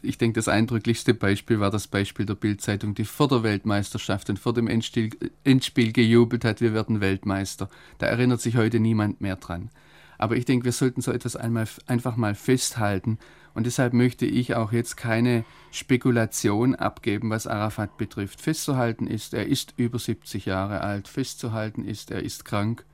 ich 0.00 0.16
denke, 0.16 0.36
das 0.36 0.48
eindrücklichste 0.48 1.12
Beispiel 1.12 1.60
war 1.60 1.70
das 1.70 1.88
Beispiel 1.88 2.24
der 2.24 2.36
Bildzeitung, 2.36 2.94
die 2.94 3.04
vor 3.04 3.28
der 3.28 3.42
Weltmeisterschaft 3.42 4.30
und 4.30 4.38
vor 4.38 4.54
dem 4.54 4.66
Endspiel, 4.66 5.10
Endspiel 5.44 5.92
gejubelt 5.92 6.46
hat, 6.46 6.62
wir 6.62 6.72
werden 6.72 7.02
Weltmeister. 7.02 7.68
Da 7.98 8.06
erinnert 8.06 8.40
sich 8.40 8.56
heute 8.56 8.80
niemand 8.80 9.20
mehr 9.20 9.36
dran. 9.36 9.68
Aber 10.16 10.36
ich 10.36 10.46
denke, 10.46 10.64
wir 10.64 10.72
sollten 10.72 11.02
so 11.02 11.12
etwas 11.12 11.36
einmal, 11.36 11.68
einfach 11.86 12.16
mal 12.16 12.34
festhalten. 12.34 13.18
Und 13.54 13.66
deshalb 13.66 13.92
möchte 13.92 14.26
ich 14.26 14.56
auch 14.56 14.72
jetzt 14.72 14.96
keine 14.96 15.44
Spekulation 15.70 16.74
abgeben, 16.74 17.30
was 17.30 17.46
Arafat 17.46 17.96
betrifft. 17.96 18.40
Festzuhalten 18.40 19.06
ist, 19.06 19.32
er 19.32 19.46
ist 19.46 19.74
über 19.76 19.98
70 19.98 20.44
Jahre 20.44 20.80
alt. 20.80 21.06
Festzuhalten 21.06 21.84
ist, 21.84 22.10
er 22.10 22.22
ist 22.22 22.44
krank. 22.44 22.84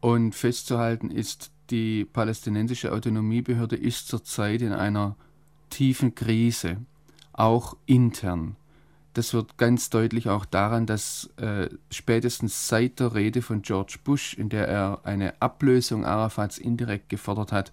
Und 0.00 0.34
festzuhalten 0.34 1.10
ist, 1.10 1.50
die 1.70 2.04
palästinensische 2.04 2.92
Autonomiebehörde 2.92 3.76
ist 3.76 4.08
zurzeit 4.08 4.62
in 4.62 4.72
einer 4.72 5.16
tiefen 5.70 6.14
Krise, 6.14 6.76
auch 7.32 7.76
intern. 7.86 8.56
Das 9.14 9.34
wird 9.34 9.58
ganz 9.58 9.90
deutlich 9.90 10.28
auch 10.28 10.44
daran, 10.44 10.86
dass 10.86 11.30
äh, 11.36 11.68
spätestens 11.90 12.68
seit 12.68 13.00
der 13.00 13.14
Rede 13.14 13.42
von 13.42 13.62
George 13.62 13.98
Bush, 14.02 14.34
in 14.34 14.48
der 14.48 14.68
er 14.68 15.00
eine 15.04 15.40
Ablösung 15.40 16.04
Arafats 16.04 16.58
indirekt 16.58 17.08
gefordert 17.08 17.52
hat, 17.52 17.72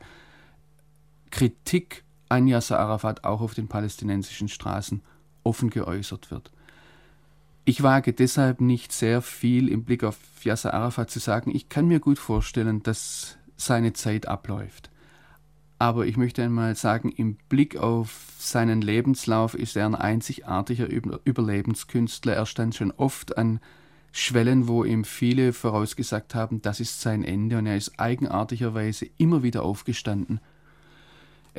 Kritik 1.31 2.03
an 2.29 2.47
Yasser 2.47 2.79
Arafat 2.79 3.23
auch 3.23 3.41
auf 3.41 3.53
den 3.53 3.67
palästinensischen 3.67 4.47
Straßen 4.47 5.01
offen 5.43 5.69
geäußert 5.69 6.31
wird. 6.31 6.51
Ich 7.65 7.83
wage 7.83 8.13
deshalb 8.13 8.61
nicht 8.61 8.91
sehr 8.91 9.21
viel 9.21 9.67
im 9.67 9.83
Blick 9.83 10.03
auf 10.03 10.17
Yasser 10.43 10.73
Arafat 10.73 11.11
zu 11.11 11.19
sagen. 11.19 11.53
Ich 11.53 11.69
kann 11.69 11.87
mir 11.87 11.99
gut 11.99 12.17
vorstellen, 12.17 12.81
dass 12.83 13.37
seine 13.57 13.93
Zeit 13.93 14.27
abläuft. 14.27 14.89
Aber 15.77 16.05
ich 16.05 16.17
möchte 16.17 16.43
einmal 16.43 16.75
sagen, 16.75 17.09
im 17.09 17.35
Blick 17.47 17.77
auf 17.77 18.33
seinen 18.37 18.81
Lebenslauf 18.81 19.53
ist 19.53 19.77
er 19.77 19.85
ein 19.85 19.95
einzigartiger 19.95 20.87
Überlebenskünstler. 20.89 22.33
Er 22.33 22.45
stand 22.45 22.75
schon 22.75 22.91
oft 22.91 23.37
an 23.37 23.59
Schwellen, 24.11 24.67
wo 24.67 24.83
ihm 24.83 25.05
viele 25.05 25.53
vorausgesagt 25.53 26.35
haben, 26.35 26.61
das 26.61 26.79
ist 26.79 26.99
sein 26.99 27.23
Ende. 27.23 27.57
Und 27.57 27.65
er 27.67 27.77
ist 27.77 27.99
eigenartigerweise 27.99 29.07
immer 29.17 29.43
wieder 29.43 29.63
aufgestanden. 29.63 30.39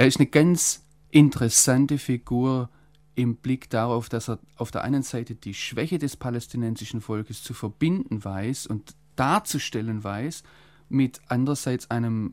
Er 0.00 0.06
ist 0.06 0.18
eine 0.18 0.28
ganz 0.28 0.82
interessante 1.10 1.98
Figur 1.98 2.70
im 3.16 3.36
Blick 3.36 3.68
darauf, 3.68 4.08
dass 4.08 4.30
er 4.30 4.38
auf 4.56 4.70
der 4.70 4.82
einen 4.82 5.02
Seite 5.02 5.34
die 5.34 5.52
Schwäche 5.52 5.98
des 5.98 6.16
palästinensischen 6.16 7.02
Volkes 7.02 7.42
zu 7.42 7.52
verbinden 7.52 8.24
weiß 8.24 8.66
und 8.66 8.94
darzustellen 9.16 10.02
weiß, 10.02 10.42
mit 10.88 11.20
andererseits 11.28 11.90
einem 11.90 12.32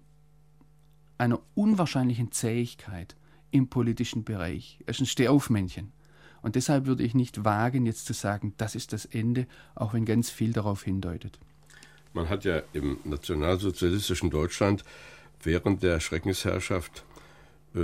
einer 1.18 1.42
unwahrscheinlichen 1.56 2.32
Zähigkeit 2.32 3.18
im 3.52 3.68
politischen 3.68 4.24
Bereich. 4.24 4.80
Er 4.86 4.92
ist 4.92 5.02
ein 5.02 5.06
Stehaufmännchen. 5.06 5.92
Und 6.42 6.56
deshalb 6.56 6.86
würde 6.86 7.04
ich 7.04 7.16
nicht 7.16 7.44
wagen, 7.44 7.86
jetzt 7.86 8.06
zu 8.06 8.14
sagen, 8.14 8.54
das 8.56 8.76
ist 8.76 8.94
das 8.94 9.04
Ende, 9.04 9.46
auch 9.76 9.94
wenn 9.94 10.06
ganz 10.06 10.30
viel 10.30 10.54
darauf 10.54 10.84
hindeutet. 10.84 11.38
Man 12.14 12.30
hat 12.30 12.46
ja 12.46 12.62
im 12.72 13.00
nationalsozialistischen 13.04 14.30
Deutschland 14.30 14.86
während 15.44 15.84
der 15.84 16.00
Schreckensherrschaft 16.00 17.04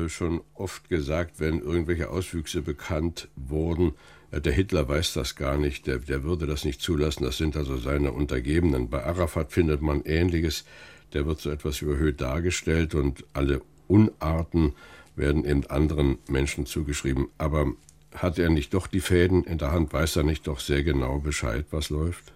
schon 0.09 0.41
oft 0.53 0.89
gesagt, 0.89 1.39
wenn 1.39 1.59
irgendwelche 1.59 2.09
Auswüchse 2.09 2.61
bekannt 2.61 3.29
wurden, 3.35 3.93
äh, 4.31 4.41
der 4.41 4.53
Hitler 4.53 4.87
weiß 4.87 5.13
das 5.13 5.35
gar 5.35 5.57
nicht, 5.57 5.87
der, 5.87 5.99
der 5.99 6.23
würde 6.23 6.45
das 6.47 6.65
nicht 6.65 6.81
zulassen, 6.81 7.23
das 7.23 7.37
sind 7.37 7.55
also 7.57 7.77
seine 7.77 8.11
Untergebenen. 8.11 8.89
Bei 8.89 9.03
Arafat 9.03 9.51
findet 9.51 9.81
man 9.81 10.01
Ähnliches 10.03 10.65
der 11.13 11.25
wird 11.25 11.39
so 11.39 11.49
etwas 11.49 11.81
überhöht 11.81 12.21
dargestellt 12.21 12.95
und 12.95 13.23
alle 13.33 13.61
Unarten 13.87 14.73
werden 15.15 15.45
eben 15.45 15.65
anderen 15.67 16.17
Menschen 16.27 16.65
zugeschrieben. 16.65 17.27
Aber 17.37 17.73
hat 18.15 18.39
er 18.39 18.49
nicht 18.49 18.73
doch 18.73 18.87
die 18.87 18.99
Fäden 18.99 19.43
in 19.43 19.57
der 19.57 19.71
Hand? 19.71 19.93
Weiß 19.93 20.15
er 20.15 20.23
nicht 20.23 20.47
doch 20.47 20.59
sehr 20.59 20.83
genau 20.83 21.19
Bescheid, 21.19 21.65
was 21.71 21.89
läuft? 21.89 22.33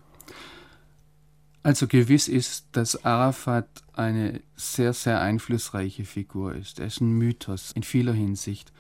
Also 1.67 1.85
gewiss 1.85 2.29
ist, 2.29 2.65
dass 2.71 3.03
Arafat 3.03 3.67
eine 3.91 4.39
sehr, 4.55 4.93
sehr 4.93 5.19
einflussreiche 5.19 6.05
Figur 6.05 6.55
ist. 6.55 6.79
Er 6.79 6.85
ist 6.85 7.01
ein 7.01 7.11
Mythos 7.11 7.73
in 7.73 7.83
vieler 7.83 8.13
Hinsicht. 8.13 8.71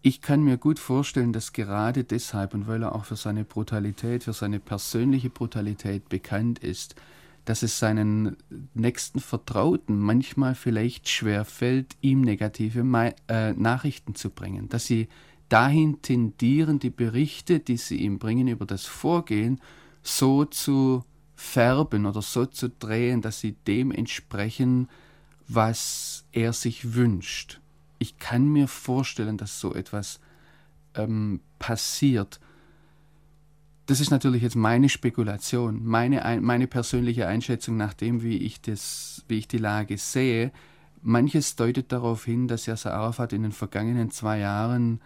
Ich 0.00 0.22
kann 0.22 0.42
mir 0.42 0.56
gut 0.56 0.80
vorstellen, 0.80 1.32
dass 1.32 1.52
gerade 1.52 2.02
deshalb 2.02 2.54
und 2.54 2.66
weil 2.66 2.82
er 2.82 2.96
auch 2.96 3.04
für 3.04 3.14
seine 3.14 3.44
Brutalität, 3.44 4.24
für 4.24 4.32
seine 4.32 4.58
persönliche 4.58 5.30
Brutalität 5.30 6.08
bekannt 6.08 6.58
ist, 6.58 6.96
dass 7.44 7.62
es 7.62 7.78
seinen 7.78 8.36
nächsten 8.74 9.20
Vertrauten 9.20 10.00
manchmal 10.00 10.56
vielleicht 10.56 11.08
schwerfällt, 11.08 11.94
ihm 12.00 12.22
negative 12.22 12.80
äh, 13.28 13.52
Nachrichten 13.52 14.16
zu 14.16 14.30
bringen, 14.30 14.68
dass 14.68 14.86
sie 14.86 15.06
dahin 15.48 16.02
tendieren, 16.02 16.80
die 16.80 16.90
Berichte, 16.90 17.60
die 17.60 17.76
sie 17.76 17.98
ihm 17.98 18.18
bringen 18.18 18.48
über 18.48 18.66
das 18.66 18.84
Vorgehen, 18.84 19.60
so 20.02 20.44
zu 20.44 21.04
färben 21.42 22.06
oder 22.06 22.22
so 22.22 22.46
zu 22.46 22.70
drehen, 22.70 23.20
dass 23.20 23.40
sie 23.40 23.52
dem 23.66 23.90
entsprechen, 23.90 24.88
was 25.48 26.24
er 26.30 26.52
sich 26.52 26.94
wünscht. 26.94 27.60
Ich 27.98 28.18
kann 28.18 28.48
mir 28.48 28.68
vorstellen, 28.68 29.36
dass 29.36 29.58
so 29.60 29.74
etwas 29.74 30.20
ähm, 30.94 31.40
passiert. 31.58 32.40
Das 33.86 34.00
ist 34.00 34.10
natürlich 34.10 34.42
jetzt 34.42 34.56
meine 34.56 34.88
Spekulation, 34.88 35.84
meine, 35.84 36.40
meine 36.40 36.68
persönliche 36.68 37.26
Einschätzung 37.26 37.76
nach 37.76 37.92
dem, 37.92 38.22
wie 38.22 38.38
ich, 38.38 38.60
das, 38.60 39.24
wie 39.26 39.38
ich 39.38 39.48
die 39.48 39.58
Lage 39.58 39.98
sehe. 39.98 40.52
Manches 41.02 41.56
deutet 41.56 41.90
darauf 41.90 42.24
hin, 42.24 42.46
dass 42.46 42.66
Yasser 42.66 42.94
Arafat 42.94 43.32
in 43.32 43.42
den 43.42 43.52
vergangenen 43.52 44.12
zwei 44.12 44.38
Jahren 44.38 45.00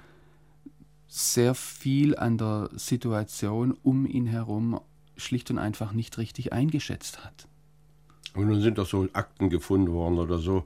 sehr 1.09 1.55
viel 1.55 2.17
an 2.17 2.37
der 2.37 2.69
Situation 2.75 3.73
um 3.83 4.07
ihn 4.07 4.27
herum 4.27 4.79
schlicht 5.17 5.51
und 5.51 5.59
einfach 5.59 5.93
nicht 5.93 6.19
richtig 6.19 6.53
eingeschätzt 6.53 7.25
hat. 7.25 7.47
Und 8.35 8.49
nun 8.49 8.61
sind 8.61 8.79
doch 8.79 8.87
so 8.87 9.09
Akten 9.13 9.51
gefunden 9.51 9.93
worden 9.93 10.19
oder 10.19 10.39
so. 10.39 10.65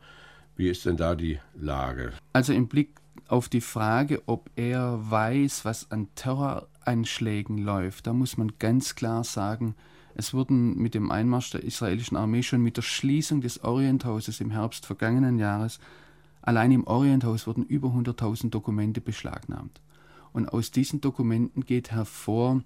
Wie 0.57 0.69
ist 0.69 0.85
denn 0.85 0.97
da 0.97 1.15
die 1.15 1.39
Lage? 1.55 2.13
Also 2.33 2.53
im 2.53 2.69
Blick 2.69 2.91
auf 3.29 3.49
die 3.49 3.61
Frage, 3.61 4.23
ob 4.27 4.51
er 4.57 4.99
weiß, 5.11 5.65
was 5.65 5.91
an 5.91 6.09
Terroranschlägen 6.17 7.59
läuft, 7.59 8.07
da 8.07 8.13
muss 8.13 8.37
man 8.37 8.53
ganz 8.59 8.95
klar 8.97 9.25
sagen, 9.25 9.77
es 10.15 10.35
wurden 10.35 10.77
mit 10.77 10.95
dem 10.95 11.11
Einmarsch 11.11 11.51
der 11.51 11.63
israelischen 11.63 12.17
Armee 12.17 12.43
schon 12.43 12.63
mit 12.63 12.77
der 12.77 12.83
Schließung 12.83 13.41
des 13.41 13.63
Orienthauses 13.63 14.41
im 14.41 14.51
Herbst 14.51 14.85
vergangenen 14.85 15.39
Jahres, 15.39 15.79
allein 16.43 16.73
im 16.73 16.87
Orienthaus 16.87 17.47
wurden 17.47 17.65
über 17.65 17.89
100.000 17.89 18.51
Dokumente 18.51 19.01
beschlagnahmt. 19.01 19.81
Und 20.33 20.49
aus 20.49 20.71
diesen 20.73 21.01
Dokumenten 21.01 21.65
geht 21.65 21.93
hervor, 21.93 22.63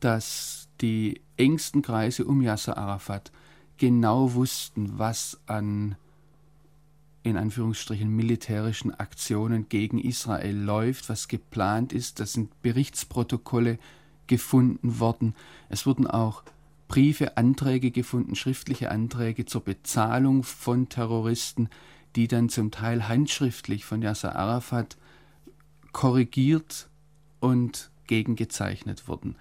dass 0.00 0.61
die 0.82 1.20
engsten 1.36 1.80
Kreise 1.80 2.24
um 2.24 2.42
Yasser 2.42 2.76
Arafat 2.76 3.32
genau 3.78 4.34
wussten, 4.34 4.98
was 4.98 5.40
an 5.46 5.96
in 7.22 7.36
Anführungsstrichen 7.36 8.08
militärischen 8.08 8.92
Aktionen 8.92 9.68
gegen 9.68 9.98
Israel 9.98 10.56
läuft, 10.56 11.08
was 11.08 11.28
geplant 11.28 11.92
ist. 11.92 12.18
Das 12.18 12.32
sind 12.32 12.62
Berichtsprotokolle 12.62 13.78
gefunden 14.26 14.98
worden. 14.98 15.34
Es 15.68 15.86
wurden 15.86 16.06
auch 16.06 16.42
Briefe, 16.88 17.36
Anträge 17.36 17.90
gefunden, 17.90 18.34
schriftliche 18.34 18.90
Anträge 18.90 19.46
zur 19.46 19.62
Bezahlung 19.62 20.42
von 20.42 20.88
Terroristen, 20.88 21.68
die 22.16 22.28
dann 22.28 22.48
zum 22.48 22.70
Teil 22.70 23.08
handschriftlich 23.08 23.84
von 23.84 24.02
Yasser 24.02 24.34
Arafat 24.34 24.96
korrigiert 25.92 26.88
und 27.40 27.90
gegengezeichnet 28.06 29.06
wurden. 29.08 29.36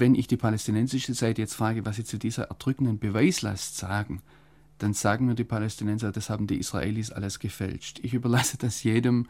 Wenn 0.00 0.14
ich 0.14 0.26
die 0.26 0.36
palästinensische 0.36 1.14
Seite 1.14 1.42
jetzt 1.42 1.54
frage, 1.54 1.84
was 1.84 1.96
sie 1.96 2.04
zu 2.04 2.18
dieser 2.18 2.44
erdrückenden 2.44 2.98
Beweislast 2.98 3.76
sagen, 3.76 4.22
dann 4.78 4.92
sagen 4.92 5.26
mir 5.26 5.34
die 5.34 5.44
Palästinenser, 5.44 6.10
das 6.10 6.30
haben 6.30 6.46
die 6.46 6.58
Israelis 6.58 7.10
alles 7.10 7.38
gefälscht. 7.38 8.00
Ich 8.02 8.14
überlasse 8.14 8.56
das 8.58 8.82
jedem, 8.82 9.28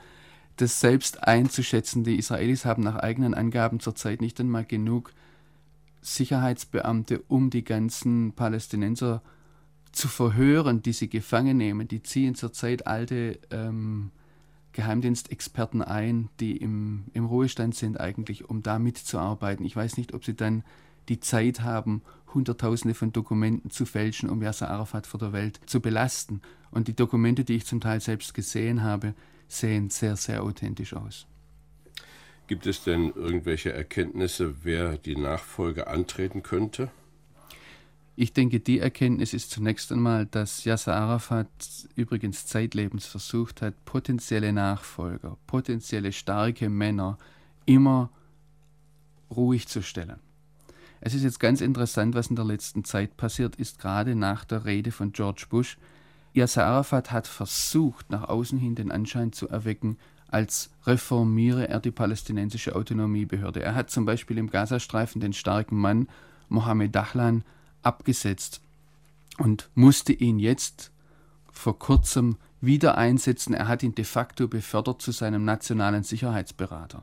das 0.57 0.81
selbst 0.81 1.23
einzuschätzen. 1.25 2.05
Die 2.05 2.17
Israelis 2.17 2.65
haben 2.65 2.83
nach 2.83 2.97
eigenen 2.97 3.35
Angaben 3.35 3.81
zurzeit 3.81 4.21
nicht 4.21 4.41
einmal 4.41 4.65
genug 4.65 5.13
Sicherheitsbeamte, 6.01 7.23
um 7.29 7.51
die 7.51 7.65
ganzen 7.65 8.33
Palästinenser 8.33 9.23
zu 9.93 10.09
verhören, 10.09 10.83
die 10.83 10.93
sie 10.93 11.09
gefangen 11.09 11.57
nehmen. 11.57 11.89
Die 11.89 12.03
ziehen 12.03 12.35
zurzeit 12.35 12.87
alte 12.87 13.39
ähm, 13.51 14.11
Geheimdienstexperten 14.75 15.81
ein, 15.83 16.29
die 16.41 16.57
im, 16.57 17.05
im 17.15 17.25
Ruhestand 17.25 17.75
sind 17.75 17.99
eigentlich, 17.99 18.49
um 18.49 18.63
da 18.63 18.79
mitzuarbeiten. 18.79 19.65
Ich 19.65 19.75
weiß 19.75 19.97
nicht, 19.97 20.13
ob 20.13 20.25
sie 20.25 20.35
dann 20.35 20.63
die 21.09 21.21
Zeit 21.21 21.63
haben, 21.63 22.03
Hunderttausende 22.35 22.95
von 22.95 23.13
Dokumenten 23.13 23.71
zu 23.71 23.87
fälschen, 23.87 24.29
um 24.29 24.43
Yasser 24.43 24.69
Arafat 24.69 25.07
vor 25.07 25.21
der 25.21 25.33
Welt 25.33 25.61
zu 25.67 25.81
belasten. 25.81 26.43
Und 26.71 26.89
die 26.89 26.97
Dokumente, 26.97 27.45
die 27.45 27.55
ich 27.55 27.67
zum 27.67 27.81
Teil 27.81 28.01
selbst 28.01 28.35
gesehen 28.35 28.83
habe, 28.83 29.15
sehen 29.49 29.91
sehr, 29.91 30.17
sehr 30.17 30.43
authentisch 30.43 30.95
aus. 30.95 31.27
Gibt 32.47 32.67
es 32.67 32.83
denn 32.83 33.13
irgendwelche 33.15 33.73
Erkenntnisse, 33.73 34.65
wer 34.65 34.99
die 34.99 35.17
Nachfolge 35.17 35.87
antreten 35.87 36.43
könnte? 36.43 36.91
Ich 38.17 38.33
denke, 38.33 38.61
die 38.61 38.79
Erkenntnis 38.79 39.35
ist 39.35 39.51
zunächst 39.51 39.91
einmal, 39.91 40.27
dass 40.27 40.65
Yasser 40.65 40.95
Arafat 40.95 41.49
übrigens 41.97 42.47
zeitlebens 42.47 43.07
versucht 43.07 43.61
hat, 43.61 43.85
potenzielle 43.85 44.53
Nachfolger, 44.53 45.37
potenzielle 45.49 46.13
starke 46.13 46.69
Männer 46.69 47.19
immer 47.67 48.11
ruhig 49.31 49.67
zu 49.67 49.83
stellen. 49.83 50.21
Es 51.01 51.13
ist 51.13 51.25
jetzt 51.25 51.41
ganz 51.41 51.61
interessant, 51.61 52.15
was 52.15 52.29
in 52.29 52.37
der 52.37 52.45
letzten 52.45 52.85
Zeit 52.85 53.17
passiert 53.17 53.57
ist, 53.57 53.81
gerade 53.81 54.15
nach 54.15 54.45
der 54.45 54.65
Rede 54.65 54.93
von 54.93 55.13
George 55.13 55.47
Bush. 55.51 55.77
Yasser 56.33 56.67
Arafat 56.67 57.11
hat 57.11 57.27
versucht, 57.27 58.11
nach 58.11 58.29
außen 58.29 58.59
hin 58.59 58.77
den 58.77 58.93
Anschein 58.93 59.33
zu 59.33 59.49
erwecken, 59.49 59.99
als 60.29 60.71
reformiere 60.87 61.69
er 61.69 61.81
die 61.81 61.91
palästinensische 61.91 62.75
Autonomiebehörde. 62.77 63.63
Er 63.63 63.75
hat 63.75 63.91
zum 63.91 64.05
Beispiel 64.05 64.39
im 64.39 64.51
Gazastreifen 64.51 65.21
den 65.21 65.33
starken 65.33 65.77
Mann 65.77 66.09
Mohammed 66.49 66.95
Dahlan 66.95 67.45
abgesetzt 67.87 68.61
und 69.39 69.69
musste 69.75 70.13
ihn 70.13 70.39
jetzt 70.39 70.91
vor 71.53 71.79
kurzem 71.79 72.37
wieder 72.61 72.97
einsetzen. 72.99 73.55
Er 73.55 73.69
hat 73.69 73.83
ihn 73.83 73.95
de 73.95 74.05
facto 74.05 74.49
befördert 74.49 75.03
zu 75.03 75.13
seinem 75.13 75.45
nationalen 75.45 76.03
Sicherheitsberater. 76.03 77.03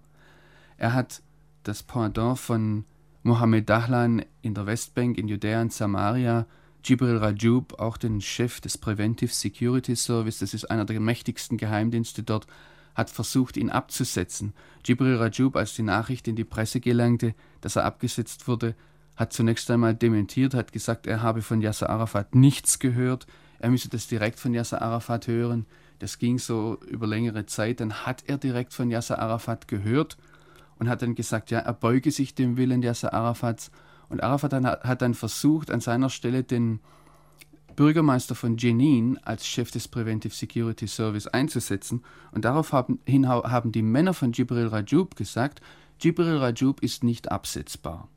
Er 0.77 0.93
hat 0.93 1.21
das 1.63 1.83
Pendant 1.83 2.39
von 2.39 2.85
Mohammed 3.23 3.69
Dahlan 3.69 4.25
in 4.41 4.55
der 4.55 4.65
Westbank, 4.65 5.17
in 5.17 5.27
Judäa 5.27 5.61
und 5.61 5.71
Samaria, 5.71 6.47
Jibril 6.83 7.17
Rajub, 7.17 7.79
auch 7.79 7.97
den 7.97 8.21
Chef 8.21 8.59
des 8.59 8.77
Preventive 8.77 9.31
Security 9.31 9.95
Service, 9.95 10.39
das 10.39 10.55
ist 10.55 10.65
einer 10.71 10.85
der 10.85 10.99
mächtigsten 10.99 11.57
Geheimdienste 11.57 12.23
dort, 12.23 12.47
hat 12.95 13.09
versucht, 13.09 13.57
ihn 13.57 13.69
abzusetzen. 13.69 14.53
Jibril 14.83 15.17
Rajub, 15.17 15.55
als 15.55 15.75
die 15.75 15.83
Nachricht 15.83 16.27
in 16.27 16.35
die 16.35 16.43
Presse 16.43 16.79
gelangte, 16.79 17.35
dass 17.61 17.75
er 17.75 17.85
abgesetzt 17.85 18.47
wurde, 18.47 18.75
hat 19.15 19.33
zunächst 19.33 19.69
einmal 19.69 19.95
dementiert, 19.95 20.53
hat 20.53 20.71
gesagt, 20.71 21.07
er 21.07 21.21
habe 21.21 21.41
von 21.41 21.61
Yasser 21.61 21.89
Arafat 21.89 22.35
nichts 22.35 22.79
gehört, 22.79 23.27
er 23.61 23.69
müsse 23.69 23.89
das 23.89 24.07
direkt 24.07 24.39
von 24.39 24.55
Yasser 24.55 24.81
Arafat 24.81 25.27
hören. 25.27 25.67
Das 25.99 26.17
ging 26.17 26.39
so 26.39 26.79
über 26.87 27.05
längere 27.05 27.45
Zeit. 27.45 27.79
Dann 27.79 27.93
hat 27.93 28.23
er 28.25 28.39
direkt 28.39 28.73
von 28.73 28.89
Yasser 28.89 29.19
Arafat 29.19 29.67
gehört 29.67 30.17
und 30.79 30.89
hat 30.89 31.03
dann 31.03 31.13
gesagt, 31.13 31.51
ja, 31.51 31.59
er 31.59 31.73
beuge 31.73 32.09
sich 32.09 32.33
dem 32.33 32.57
Willen 32.57 32.81
Yasser 32.81 33.13
Arafats. 33.13 33.69
Und 34.09 34.23
Arafat 34.23 34.53
hat 34.65 35.03
dann 35.03 35.13
versucht, 35.13 35.69
an 35.69 35.79
seiner 35.79 36.09
Stelle 36.09 36.43
den 36.43 36.79
Bürgermeister 37.75 38.33
von 38.33 38.57
Jenin 38.57 39.19
als 39.19 39.45
Chef 39.45 39.69
des 39.69 39.87
Preventive 39.87 40.33
Security 40.33 40.87
Service 40.87 41.27
einzusetzen. 41.27 42.03
Und 42.31 42.45
daraufhin 42.45 43.27
haben 43.27 43.71
die 43.71 43.83
Männer 43.83 44.15
von 44.15 44.31
Jibril 44.31 44.67
Rajub 44.67 45.15
gesagt, 45.15 45.61
Jibril 45.99 46.37
Rajub 46.37 46.81
ist 46.81 47.03
nicht 47.03 47.31
absetzbar. 47.31 48.09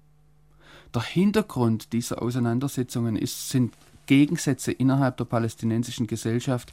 Der 0.95 1.03
Hintergrund 1.03 1.93
dieser 1.93 2.23
Auseinandersetzungen 2.23 3.17
ist, 3.17 3.49
sind 3.49 3.75
Gegensätze 4.07 4.71
innerhalb 4.71 5.17
der 5.17 5.25
palästinensischen 5.25 6.07
Gesellschaft, 6.07 6.73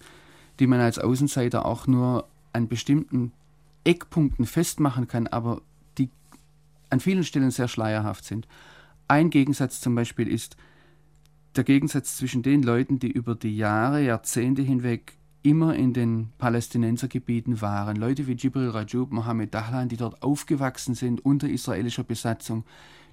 die 0.59 0.67
man 0.67 0.79
als 0.79 0.99
Außenseiter 0.99 1.65
auch 1.65 1.87
nur 1.87 2.27
an 2.53 2.67
bestimmten 2.67 3.31
Eckpunkten 3.83 4.46
festmachen 4.46 5.07
kann, 5.07 5.27
aber 5.27 5.61
die 5.98 6.09
an 6.89 7.00
vielen 7.00 7.24
Stellen 7.24 7.51
sehr 7.51 7.67
schleierhaft 7.67 8.25
sind. 8.25 8.48
Ein 9.07 9.29
Gegensatz 9.29 9.81
zum 9.81 9.96
Beispiel 9.96 10.27
ist 10.27 10.55
der 11.55 11.63
Gegensatz 11.63 12.17
zwischen 12.17 12.43
den 12.43 12.63
Leuten, 12.63 13.00
die 13.00 13.11
über 13.11 13.35
die 13.35 13.57
Jahre, 13.57 14.03
Jahrzehnte 14.03 14.61
hinweg 14.61 15.17
immer 15.43 15.75
in 15.75 15.93
den 15.93 16.31
Palästinensergebieten 16.37 17.61
waren. 17.61 17.96
Leute 17.96 18.27
wie 18.27 18.33
Jibril 18.33 18.69
Rajub, 18.69 19.11
Mohammed 19.11 19.53
Dahlan, 19.53 19.89
die 19.89 19.98
dort 19.98 20.22
aufgewachsen 20.22 20.93
sind 20.93 21.25
unter 21.25 21.50
israelischer 21.50 22.03
Besatzung, 22.03 22.63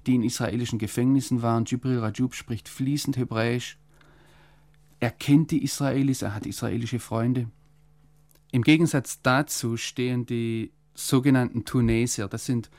die 0.05 0.15
in 0.15 0.23
israelischen 0.23 0.79
Gefängnissen 0.79 1.41
waren. 1.41 1.65
Jibril 1.65 1.99
Rajub 1.99 2.33
spricht 2.33 2.69
fließend 2.69 3.17
Hebräisch. 3.17 3.77
Er 4.99 5.11
kennt 5.11 5.51
die 5.51 5.63
Israelis, 5.63 6.21
er 6.21 6.33
hat 6.33 6.45
israelische 6.45 6.99
Freunde. 6.99 7.47
Im 8.51 8.63
Gegensatz 8.63 9.21
dazu 9.21 9.77
stehen 9.77 10.25
die 10.25 10.71
sogenannten 10.93 11.65
Tunesier. 11.65 12.27
Das 12.27 12.45
sind 12.45 12.69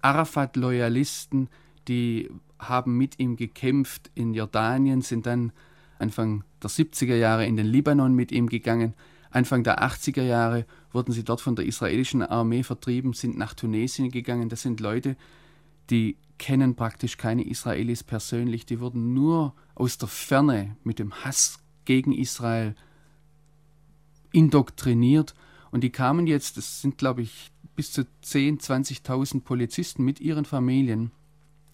Arafat-Loyalisten, 0.00 1.48
die 1.88 2.30
haben 2.58 2.96
mit 2.96 3.18
ihm 3.18 3.36
gekämpft 3.36 4.10
in 4.14 4.34
Jordanien, 4.34 5.02
sind 5.02 5.26
dann 5.26 5.52
Anfang 5.98 6.44
der 6.62 6.70
70er 6.70 7.16
Jahre 7.16 7.46
in 7.46 7.56
den 7.56 7.66
Libanon 7.66 8.14
mit 8.14 8.32
ihm 8.32 8.48
gegangen. 8.48 8.94
Anfang 9.30 9.64
der 9.64 9.82
80er 9.82 10.22
Jahre 10.22 10.64
wurden 10.92 11.12
sie 11.12 11.24
dort 11.24 11.40
von 11.40 11.56
der 11.56 11.66
israelischen 11.66 12.22
Armee 12.22 12.62
vertrieben, 12.62 13.12
sind 13.12 13.36
nach 13.36 13.54
Tunesien 13.54 14.10
gegangen. 14.10 14.48
Das 14.48 14.62
sind 14.62 14.80
Leute, 14.80 15.16
die 15.90 16.16
kennen 16.38 16.76
praktisch 16.76 17.16
keine 17.16 17.46
Israelis 17.46 18.02
persönlich, 18.02 18.66
die 18.66 18.80
wurden 18.80 19.14
nur 19.14 19.54
aus 19.74 19.98
der 19.98 20.08
Ferne 20.08 20.76
mit 20.84 20.98
dem 20.98 21.24
Hass 21.24 21.58
gegen 21.84 22.12
Israel 22.12 22.74
indoktriniert 24.32 25.34
und 25.70 25.82
die 25.82 25.90
kamen 25.90 26.26
jetzt, 26.26 26.56
das 26.56 26.82
sind 26.82 26.98
glaube 26.98 27.22
ich 27.22 27.50
bis 27.74 27.92
zu 27.92 28.02
10.000, 28.24 29.04
20.000 29.04 29.40
Polizisten 29.42 30.04
mit 30.04 30.20
ihren 30.20 30.44
Familien, 30.44 31.10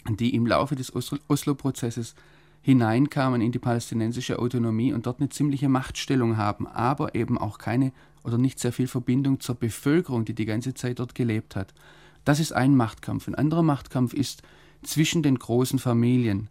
die 0.09 0.35
im 0.35 0.47
Laufe 0.47 0.75
des 0.75 0.93
Oslo-Prozesses 0.95 2.15
hineinkamen 2.61 3.41
in 3.41 3.53
die 3.53 3.59
palästinensische 3.59 4.39
Autonomie 4.39 4.93
und 4.93 5.07
dort 5.07 5.21
eine 5.21 5.29
ziemliche 5.29 5.69
Machtstellung 5.69 6.37
haben, 6.37 6.67
aber 6.67 7.15
eben 7.15 7.39
auch 7.39 7.59
keine 7.59 7.93
oder 8.25 8.39
nicht 8.39 8.61
sehr 8.61 8.73
viel 8.73 8.87
Verbindung 8.87 9.41
zur 9.41 9.57
Bevölkerung, 9.57 10.25
die 10.25 10.35
die 10.35 10.45
ganze 10.45 10.75
Zeit 10.75 11.01
dort 11.01 11.15
gelebt 11.15 11.57
hat. 11.57 11.75
Das 12.25 12.41
ist 12.41 12.53
ein 12.53 12.77
Machtkampf. 12.77 13.29
Ein 13.29 13.35
anderer 13.35 13.63
Machtkampf 13.63 14.13
ist 14.15 14.43
zwischen 14.83 15.23
den 15.23 15.39
großen 15.39 15.79
Familien, 15.79 16.49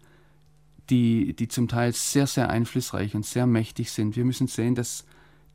die, 0.89 1.33
die 1.33 1.47
zum 1.47 1.67
Teil 1.67 1.93
sehr, 1.93 2.27
sehr 2.27 2.49
einflussreich 2.49 3.15
und 3.15 3.25
sehr 3.25 3.47
mächtig 3.47 3.91
sind. 3.91 4.15
Wir 4.15 4.25
müssen 4.25 4.47
sehen, 4.47 4.75
dass 4.75 5.05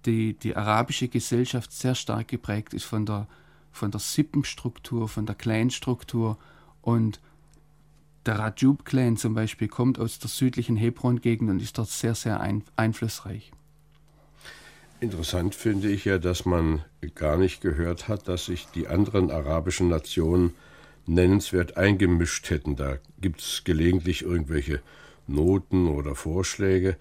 die, 0.07 0.35
die 0.35 0.57
arabische 0.57 1.09
Gesellschaft 1.09 1.73
sehr 1.73 1.95
stark 1.95 2.29
geprägt 2.29 2.75
ist 2.75 2.85
von 2.85 3.05
der, 3.05 3.27
von 3.73 3.91
der 3.91 4.01
Sippenstruktur, 4.01 5.09
von 5.09 5.27
der 5.27 5.35
Clanstruktur 5.35 6.39
und 6.81 7.21
der 8.25 8.39
Rajub-Clan 8.39 9.17
zum 9.17 9.35
Beispiel 9.35 9.69
kommt 9.69 9.99
aus 9.99 10.19
der 10.19 10.29
südlichen 10.29 10.77
Hebron-Gegend 10.77 11.51
und 11.51 11.63
ist 11.63 11.79
dort 11.79 11.89
sehr, 11.89 12.15
sehr 12.15 12.41
ein, 12.41 12.65
einflussreich. 12.75 13.53
Interessant 15.01 15.55
finde 15.55 15.89
ich 15.89 16.07
ja, 16.07 16.19
dass 16.19 16.47
man 16.47 16.83
gar 17.15 17.37
nicht 17.37 17.61
gehört 17.61 18.09
hat, 18.09 18.29
dass 18.29 18.47
sich 18.47 18.67
die 18.75 18.89
anderen 18.89 19.31
arabischen 19.31 19.89
Nationen 19.89 20.55
nennenswert 21.07 21.77
eingemischt 21.77 22.49
hätten. 22.51 22.77
Da 22.77 22.99
gibt 23.21 23.41
es 23.41 23.63
gelegentlich 23.65 24.23
irgendwelche 24.23 24.81
Noten 25.27 25.89
oder 25.89 26.15
Vorschläge, 26.15 26.97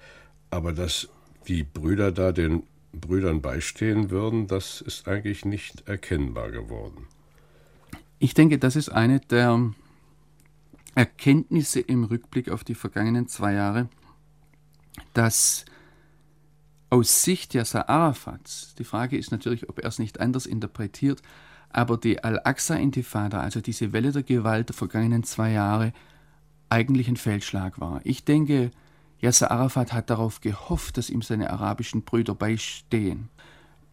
aber 0.49 0.73
dass 0.73 1.09
die 1.47 1.63
Brüder 1.63 2.11
da 2.11 2.31
den 2.31 2.63
Brüdern 2.91 3.41
beistehen 3.41 4.09
würden, 4.09 4.47
das 4.47 4.81
ist 4.81 5.07
eigentlich 5.07 5.45
nicht 5.45 5.87
erkennbar 5.87 6.51
geworden. 6.51 7.07
Ich 8.19 8.33
denke, 8.33 8.57
das 8.57 8.75
ist 8.75 8.89
eine 8.89 9.19
der 9.19 9.73
Erkenntnisse 10.95 11.81
im 11.81 12.05
Rückblick 12.05 12.49
auf 12.49 12.63
die 12.63 12.75
vergangenen 12.75 13.27
zwei 13.27 13.53
Jahre, 13.53 13.89
dass 15.13 15.65
aus 16.95 17.23
Sicht 17.23 17.53
Yasser 17.53 17.89
Arafats, 17.89 18.73
die 18.79 18.85
Frage 18.85 19.17
ist 19.17 19.29
natürlich, 19.29 19.67
ob 19.67 19.79
er 19.79 19.89
es 19.89 19.99
nicht 19.99 20.21
anders 20.21 20.45
interpretiert, 20.45 21.21
aber 21.69 21.97
die 21.97 22.23
Al-Aqsa-Intifada, 22.23 23.41
also 23.41 23.59
diese 23.59 23.91
Welle 23.91 24.13
der 24.13 24.23
Gewalt 24.23 24.69
der 24.69 24.77
vergangenen 24.77 25.25
zwei 25.25 25.51
Jahre, 25.51 25.91
eigentlich 26.69 27.09
ein 27.09 27.17
Fehlschlag 27.17 27.81
war. 27.81 27.99
Ich 28.05 28.23
denke, 28.23 28.71
Yasser 29.19 29.51
Arafat 29.51 29.91
hat 29.91 30.09
darauf 30.09 30.39
gehofft, 30.39 30.95
dass 30.95 31.09
ihm 31.09 31.21
seine 31.21 31.49
arabischen 31.49 32.03
Brüder 32.03 32.33
beistehen. 32.33 33.27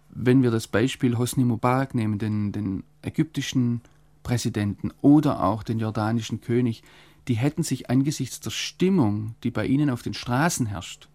Wenn 0.08 0.44
wir 0.44 0.52
das 0.52 0.68
Beispiel 0.68 1.18
Hosni 1.18 1.42
Mubarak 1.42 1.96
nehmen, 1.96 2.20
den, 2.20 2.52
den 2.52 2.84
ägyptischen 3.02 3.80
Präsidenten 4.22 4.92
oder 5.00 5.42
auch 5.42 5.64
den 5.64 5.80
jordanischen 5.80 6.40
König, 6.40 6.84
die 7.26 7.34
hätten 7.34 7.64
sich 7.64 7.90
angesichts 7.90 8.38
der 8.38 8.50
Stimmung, 8.50 9.34
die 9.42 9.50
bei 9.50 9.66
ihnen 9.66 9.90
auf 9.90 10.02
den 10.02 10.14
Straßen 10.14 10.66
herrscht, 10.66 11.08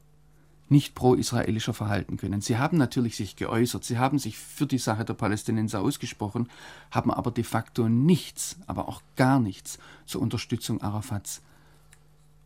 nicht 0.70 0.96
pro-israelischer 0.96 1.74
verhalten 1.74 2.18
können. 2.18 2.42
Sie 2.42 2.58
haben 2.58 2.78
natürlich 2.78 3.16
sich 3.16 3.36
geäußert, 3.36 3.84
sie 3.84 3.98
haben 3.98 4.20
sich 4.20 4.38
für 4.38 4.66
die 4.66 4.78
Sache 4.78 5.06
der 5.06 5.14
Palästinenser 5.14 5.82
ausgesprochen, 5.82 6.50
haben 6.92 7.12
aber 7.12 7.32
de 7.32 7.44
facto 7.44 7.88
nichts, 7.88 8.58
aber 8.68 8.90
auch 8.90 9.02
gar 9.16 9.40
nichts 9.40 9.80
zur 10.06 10.22
Unterstützung 10.22 10.82
Arafats 10.82 11.42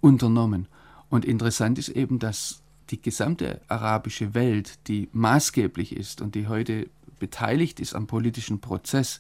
unternommen. 0.02 0.68
Und 1.10 1.26
interessant 1.26 1.78
ist 1.78 1.90
eben, 1.90 2.20
dass 2.20 2.62
die 2.90 3.02
gesamte 3.02 3.62
arabische 3.68 4.34
Welt, 4.34 4.80
die 4.88 5.10
maßgeblich 5.14 5.96
ist 5.96 6.22
und 6.22 6.36
die 6.36 6.48
heute 6.48 6.90
beteiligt 7.20 7.80
ist 7.80 7.96
am 7.96 8.08
politischen 8.08 8.60
Prozess, 8.60 9.20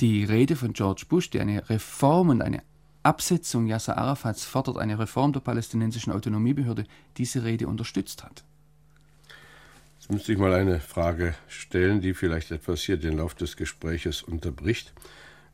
die 0.00 0.24
Rede 0.24 0.56
von 0.56 0.72
George 0.72 1.04
Bush, 1.08 1.30
die 1.30 1.40
eine 1.40 1.68
Reform 1.70 2.30
und 2.30 2.42
eine 2.42 2.62
Absetzung 3.04 3.66
Yasser 3.66 3.98
Arafats 3.98 4.44
fordert, 4.44 4.78
eine 4.78 4.98
Reform 4.98 5.32
der 5.32 5.40
palästinensischen 5.40 6.12
Autonomiebehörde, 6.12 6.84
diese 7.16 7.44
Rede 7.44 7.68
unterstützt 7.68 8.24
hat. 8.24 8.44
Jetzt 9.98 10.10
müsste 10.10 10.32
ich 10.32 10.38
mal 10.38 10.52
eine 10.52 10.80
Frage 10.80 11.34
stellen, 11.48 12.00
die 12.00 12.14
vielleicht 12.14 12.50
etwas 12.50 12.80
hier 12.80 12.96
den 12.96 13.16
Lauf 13.16 13.34
des 13.34 13.56
Gespräches 13.56 14.22
unterbricht. 14.22 14.92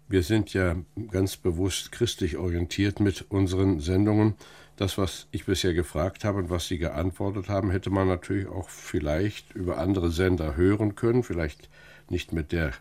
Wir 0.08 0.24
sind 0.24 0.52
ja 0.52 0.74
ganz 1.12 1.36
bewusst 1.36 1.92
christlich 1.92 2.36
orientiert 2.36 2.98
mit 2.98 3.26
unseren 3.30 3.78
Sendungen. 3.78 4.34
Das, 4.76 4.98
was 4.98 5.28
ich 5.30 5.44
bisher 5.44 5.72
gefragt 5.72 6.24
habe 6.24 6.38
und 6.38 6.50
was 6.50 6.66
Sie 6.66 6.78
geantwortet 6.78 7.48
haben, 7.48 7.70
hätte 7.70 7.90
man 7.90 8.08
natürlich 8.08 8.48
auch 8.48 8.68
vielleicht 8.68 9.54
über 9.54 9.78
andere 9.78 10.10
Sender 10.10 10.56
hören 10.56 10.96
können, 10.96 11.22
vielleicht 11.22 11.68
nicht 12.08 12.32
mit 12.32 12.50
der 12.50 12.72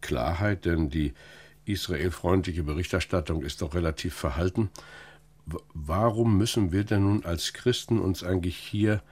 Klarheit, 0.00 0.64
denn 0.64 0.90
die 0.90 1.12
israelfreundliche 1.66 2.62
Berichterstattung 2.62 3.42
ist 3.42 3.62
doch 3.62 3.74
relativ 3.74 4.14
verhalten. 4.14 4.70
Warum 5.74 6.38
müssen 6.38 6.72
wir 6.72 6.84
denn 6.84 7.02
nun 7.02 7.24
als 7.24 7.52
Christen 7.52 7.98
uns 7.98 8.24
eigentlich 8.24 8.56
hier 8.56 9.02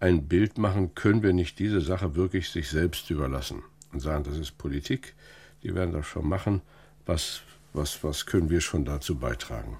ein 0.00 0.28
Bild 0.28 0.58
machen, 0.58 0.94
können 0.94 1.22
wir 1.22 1.32
nicht 1.32 1.58
diese 1.58 1.80
Sache 1.80 2.14
wirklich 2.14 2.50
sich 2.50 2.68
selbst 2.68 3.10
überlassen 3.10 3.62
und 3.92 4.00
sagen, 4.00 4.24
das 4.24 4.38
ist 4.38 4.58
Politik, 4.58 5.14
die 5.62 5.74
werden 5.74 5.92
das 5.92 6.06
schon 6.06 6.28
machen, 6.28 6.62
was, 7.06 7.42
was, 7.72 8.02
was 8.04 8.26
können 8.26 8.50
wir 8.50 8.60
schon 8.60 8.84
dazu 8.84 9.16
beitragen? 9.16 9.78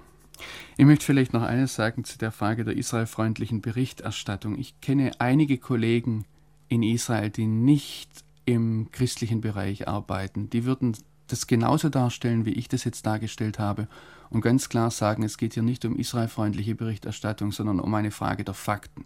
Ich 0.77 0.85
möchte 0.85 1.05
vielleicht 1.05 1.33
noch 1.33 1.43
eines 1.43 1.75
sagen 1.75 2.03
zu 2.03 2.17
der 2.17 2.31
Frage 2.31 2.65
der 2.65 2.75
israelfreundlichen 2.75 3.61
Berichterstattung. 3.61 4.57
Ich 4.57 4.79
kenne 4.81 5.11
einige 5.19 5.57
Kollegen 5.57 6.25
in 6.67 6.83
Israel, 6.83 7.29
die 7.29 7.47
nicht 7.47 8.09
im 8.45 8.89
christlichen 8.91 9.41
Bereich 9.41 9.87
arbeiten. 9.87 10.49
Die 10.49 10.65
würden 10.65 10.97
das 11.27 11.47
genauso 11.47 11.89
darstellen, 11.89 12.45
wie 12.45 12.53
ich 12.53 12.67
das 12.67 12.83
jetzt 12.83 13.05
dargestellt 13.05 13.59
habe 13.59 13.87
und 14.29 14.41
ganz 14.41 14.69
klar 14.69 14.91
sagen, 14.91 15.23
es 15.23 15.37
geht 15.37 15.53
hier 15.53 15.63
nicht 15.63 15.85
um 15.85 15.95
israelfreundliche 15.95 16.75
Berichterstattung, 16.75 17.51
sondern 17.51 17.79
um 17.79 17.93
eine 17.93 18.11
Frage 18.11 18.43
der 18.43 18.53
Fakten. 18.53 19.05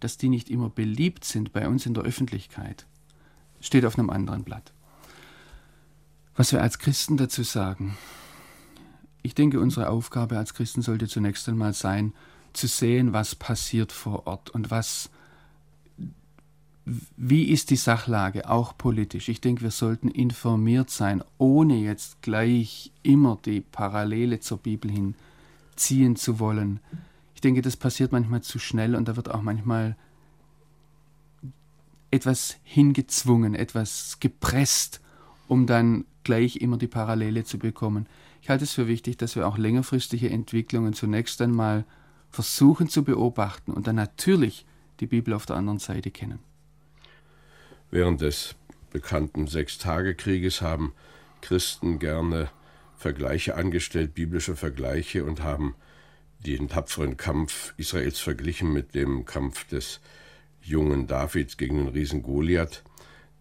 Dass 0.00 0.16
die 0.16 0.28
nicht 0.28 0.48
immer 0.48 0.70
beliebt 0.70 1.24
sind 1.24 1.52
bei 1.52 1.66
uns 1.66 1.86
in 1.86 1.94
der 1.94 2.04
Öffentlichkeit, 2.04 2.86
steht 3.60 3.84
auf 3.84 3.98
einem 3.98 4.10
anderen 4.10 4.44
Blatt. 4.44 4.72
Was 6.36 6.52
wir 6.52 6.62
als 6.62 6.78
Christen 6.78 7.16
dazu 7.16 7.42
sagen, 7.42 7.96
ich 9.22 9.34
denke, 9.34 9.58
unsere 9.58 9.88
Aufgabe 9.88 10.38
als 10.38 10.54
Christen 10.54 10.82
sollte 10.82 11.08
zunächst 11.08 11.48
einmal 11.48 11.72
sein, 11.72 12.12
zu 12.52 12.68
sehen, 12.68 13.12
was 13.12 13.34
passiert 13.34 13.90
vor 13.90 14.26
Ort 14.26 14.50
und 14.50 14.70
was 14.70 15.10
wie 17.16 17.44
ist 17.44 17.70
die 17.70 17.76
Sachlage, 17.76 18.48
auch 18.48 18.76
politisch? 18.76 19.28
Ich 19.28 19.40
denke, 19.40 19.62
wir 19.62 19.70
sollten 19.70 20.08
informiert 20.08 20.90
sein, 20.90 21.22
ohne 21.36 21.76
jetzt 21.76 22.22
gleich 22.22 22.92
immer 23.02 23.38
die 23.44 23.60
Parallele 23.60 24.40
zur 24.40 24.58
Bibel 24.58 24.90
hin 24.90 25.14
ziehen 25.76 26.16
zu 26.16 26.38
wollen. 26.38 26.80
Ich 27.34 27.40
denke, 27.40 27.62
das 27.62 27.76
passiert 27.76 28.12
manchmal 28.12 28.42
zu 28.42 28.58
schnell 28.58 28.94
und 28.94 29.08
da 29.08 29.16
wird 29.16 29.30
auch 29.30 29.42
manchmal 29.42 29.96
etwas 32.10 32.56
hingezwungen, 32.64 33.54
etwas 33.54 34.18
gepresst, 34.18 35.00
um 35.46 35.66
dann 35.66 36.04
gleich 36.24 36.56
immer 36.56 36.78
die 36.78 36.88
Parallele 36.88 37.44
zu 37.44 37.58
bekommen. 37.58 38.06
Ich 38.42 38.48
halte 38.50 38.64
es 38.64 38.72
für 38.72 38.88
wichtig, 38.88 39.18
dass 39.18 39.36
wir 39.36 39.46
auch 39.46 39.58
längerfristige 39.58 40.30
Entwicklungen 40.30 40.94
zunächst 40.94 41.40
einmal 41.42 41.84
versuchen 42.30 42.88
zu 42.88 43.04
beobachten 43.04 43.72
und 43.72 43.86
dann 43.86 43.96
natürlich 43.96 44.66
die 45.00 45.06
Bibel 45.06 45.34
auf 45.34 45.46
der 45.46 45.56
anderen 45.56 45.78
Seite 45.78 46.10
kennen. 46.10 46.47
Während 47.90 48.20
des 48.20 48.54
bekannten 48.90 49.46
Sechstagekrieges 49.46 50.60
haben 50.60 50.92
Christen 51.40 51.98
gerne 51.98 52.50
Vergleiche 52.96 53.54
angestellt, 53.54 54.14
biblische 54.14 54.56
Vergleiche 54.56 55.24
und 55.24 55.42
haben 55.42 55.74
den 56.40 56.68
tapferen 56.68 57.16
Kampf 57.16 57.74
Israels 57.76 58.18
verglichen 58.18 58.72
mit 58.72 58.94
dem 58.94 59.24
Kampf 59.24 59.66
des 59.68 60.00
jungen 60.60 61.06
Davids 61.06 61.56
gegen 61.56 61.78
den 61.78 61.88
Riesen 61.88 62.22
Goliath. 62.22 62.82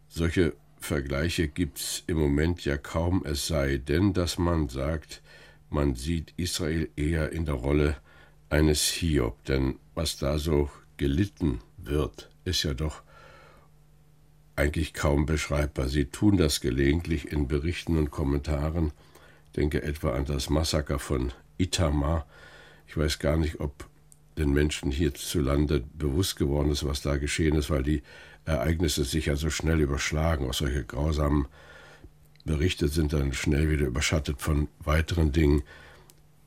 Solche 0.07 0.53
Vergleiche 0.79 1.47
gibt 1.47 1.79
es 1.79 2.03
im 2.07 2.17
Moment 2.17 2.63
ja 2.65 2.77
kaum, 2.77 3.23
es 3.25 3.47
sei 3.47 3.77
denn, 3.77 4.13
dass 4.13 4.37
man 4.37 4.69
sagt, 4.69 5.21
man 5.69 5.95
sieht 5.95 6.33
Israel 6.37 6.89
eher 6.95 7.31
in 7.31 7.45
der 7.45 7.55
Rolle 7.55 7.97
eines 8.49 8.83
Hiob, 8.87 9.43
denn 9.45 9.79
was 9.95 10.17
da 10.17 10.37
so 10.37 10.69
gelitten 10.95 11.59
wird, 11.77 12.29
ist 12.45 12.63
ja 12.63 12.73
doch 12.73 13.01
eigentlich 14.57 14.93
kaum 14.93 15.25
beschreibbar. 15.25 15.87
Sie 15.87 16.05
tun 16.05 16.35
das 16.35 16.61
gelegentlich 16.61 17.31
in 17.31 17.47
Berichten 17.47 17.97
und 17.97 18.11
Kommentaren. 18.11 18.91
Denke 19.55 19.83
etwa 19.83 20.13
an 20.13 20.25
das 20.25 20.49
Massaker 20.49 20.99
von 20.99 21.31
Itamar. 21.57 22.25
Ich 22.87 22.97
weiß 22.97 23.19
gar 23.19 23.37
nicht, 23.37 23.59
ob 23.59 23.87
den 24.37 24.51
Menschen 24.51 24.91
hierzulande 24.91 25.83
bewusst 25.93 26.35
geworden 26.37 26.71
ist, 26.71 26.85
was 26.85 27.01
da 27.01 27.17
geschehen 27.17 27.55
ist, 27.55 27.69
weil 27.69 27.83
die 27.83 28.01
Ereignisse 28.45 29.03
sich 29.03 29.27
ja 29.27 29.35
so 29.35 29.49
schnell 29.49 29.79
überschlagen. 29.79 30.49
Auch 30.49 30.53
solche 30.53 30.83
grausamen 30.83 31.47
Berichte 32.45 32.87
sind 32.87 33.13
dann 33.13 33.33
schnell 33.33 33.69
wieder 33.69 33.85
überschattet 33.85 34.41
von 34.41 34.69
weiteren 34.79 35.31
Dingen. 35.31 35.63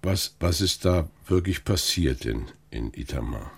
Was, 0.02 0.34
was 0.40 0.60
ist 0.60 0.84
da 0.84 1.08
wirklich 1.26 1.64
passiert 1.64 2.24
in, 2.24 2.46
in 2.70 2.92
Itamar? 2.94 3.52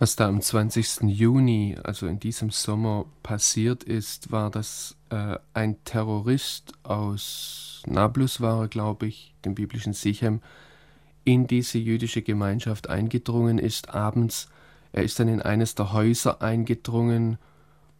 Was 0.00 0.14
da 0.14 0.28
am 0.28 0.40
20. 0.40 1.02
Juni, 1.08 1.76
also 1.82 2.06
in 2.06 2.20
diesem 2.20 2.50
Sommer, 2.50 3.06
passiert 3.24 3.82
ist, 3.82 4.30
war, 4.30 4.48
dass 4.48 4.96
äh, 5.10 5.38
ein 5.54 5.82
Terrorist 5.82 6.72
aus 6.84 7.82
Nablus 7.84 8.40
war, 8.40 8.68
glaube 8.68 9.08
ich, 9.08 9.34
dem 9.44 9.56
biblischen 9.56 9.94
Sichem, 9.94 10.40
in 11.24 11.48
diese 11.48 11.78
jüdische 11.78 12.22
Gemeinschaft 12.22 12.88
eingedrungen 12.88 13.58
ist 13.58 13.92
abends. 13.92 14.48
Er 14.92 15.02
ist 15.02 15.18
dann 15.18 15.26
in 15.26 15.42
eines 15.42 15.74
der 15.74 15.92
Häuser 15.92 16.42
eingedrungen, 16.42 17.36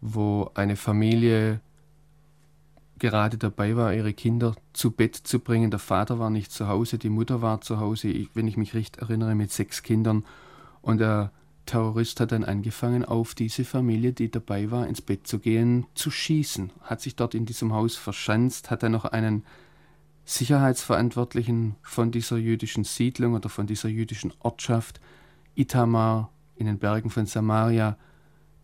wo 0.01 0.53
eine 0.55 0.77
Familie 0.77 1.61
gerade 3.01 3.39
dabei 3.39 3.77
war, 3.77 3.93
ihre 3.93 4.13
Kinder 4.13 4.55
zu 4.73 4.93
Bett 4.93 5.17
zu 5.17 5.41
bringen. 5.41 5.73
Der 5.73 5.81
Vater 5.81 6.21
war 6.21 6.31
nicht 6.31 6.53
zu 6.53 6.69
Hause, 6.69 6.97
die 6.97 7.11
Mutter 7.11 7.43
war 7.43 7.61
zu 7.61 7.81
Hause, 7.81 8.09
ich, 8.09 8.29
wenn 8.35 8.47
ich 8.47 8.57
mich 8.57 8.75
recht 8.75 8.99
erinnere, 8.99 9.35
mit 9.35 9.51
sechs 9.51 9.83
Kindern. 9.83 10.25
Und 10.81 11.01
er 11.01 11.33
Terrorist 11.69 12.19
hat 12.21 12.33
dann 12.33 12.45
angefangen, 12.45 13.05
auf 13.05 13.35
diese 13.35 13.65
Familie, 13.65 14.13
die 14.13 14.31
dabei 14.31 14.71
war, 14.71 14.87
ins 14.87 15.03
Bett 15.03 15.27
zu 15.27 15.39
gehen, 15.39 15.87
zu 15.95 16.11
schießen. 16.11 16.73
Hat 16.81 17.03
sich 17.03 17.15
dort 17.15 17.35
in 17.35 17.45
diesem 17.45 17.75
Haus 17.75 17.95
verschanzt, 17.95 18.71
hat 18.71 18.83
dann 18.83 18.93
noch 18.93 19.05
einen 19.05 19.45
Sicherheitsverantwortlichen 20.25 21.77
von 21.83 22.11
dieser 22.11 22.39
jüdischen 22.39 22.85
Siedlung 22.85 23.35
oder 23.35 23.49
von 23.49 23.67
dieser 23.67 23.89
jüdischen 23.89 24.33
Ortschaft, 24.41 25.01
Itamar, 25.55 26.31
in 26.57 26.67
den 26.67 26.79
Bergen 26.79 27.11
von 27.11 27.27
Samaria, 27.27 27.99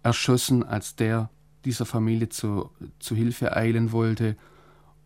erschossen, 0.03 0.63
als 0.63 0.97
der 0.97 1.31
dieser 1.65 1.87
Familie 1.87 2.31
zu, 2.31 2.71
zu 2.99 3.15
Hilfe 3.15 3.55
eilen 3.55 3.93
wollte. 3.93 4.37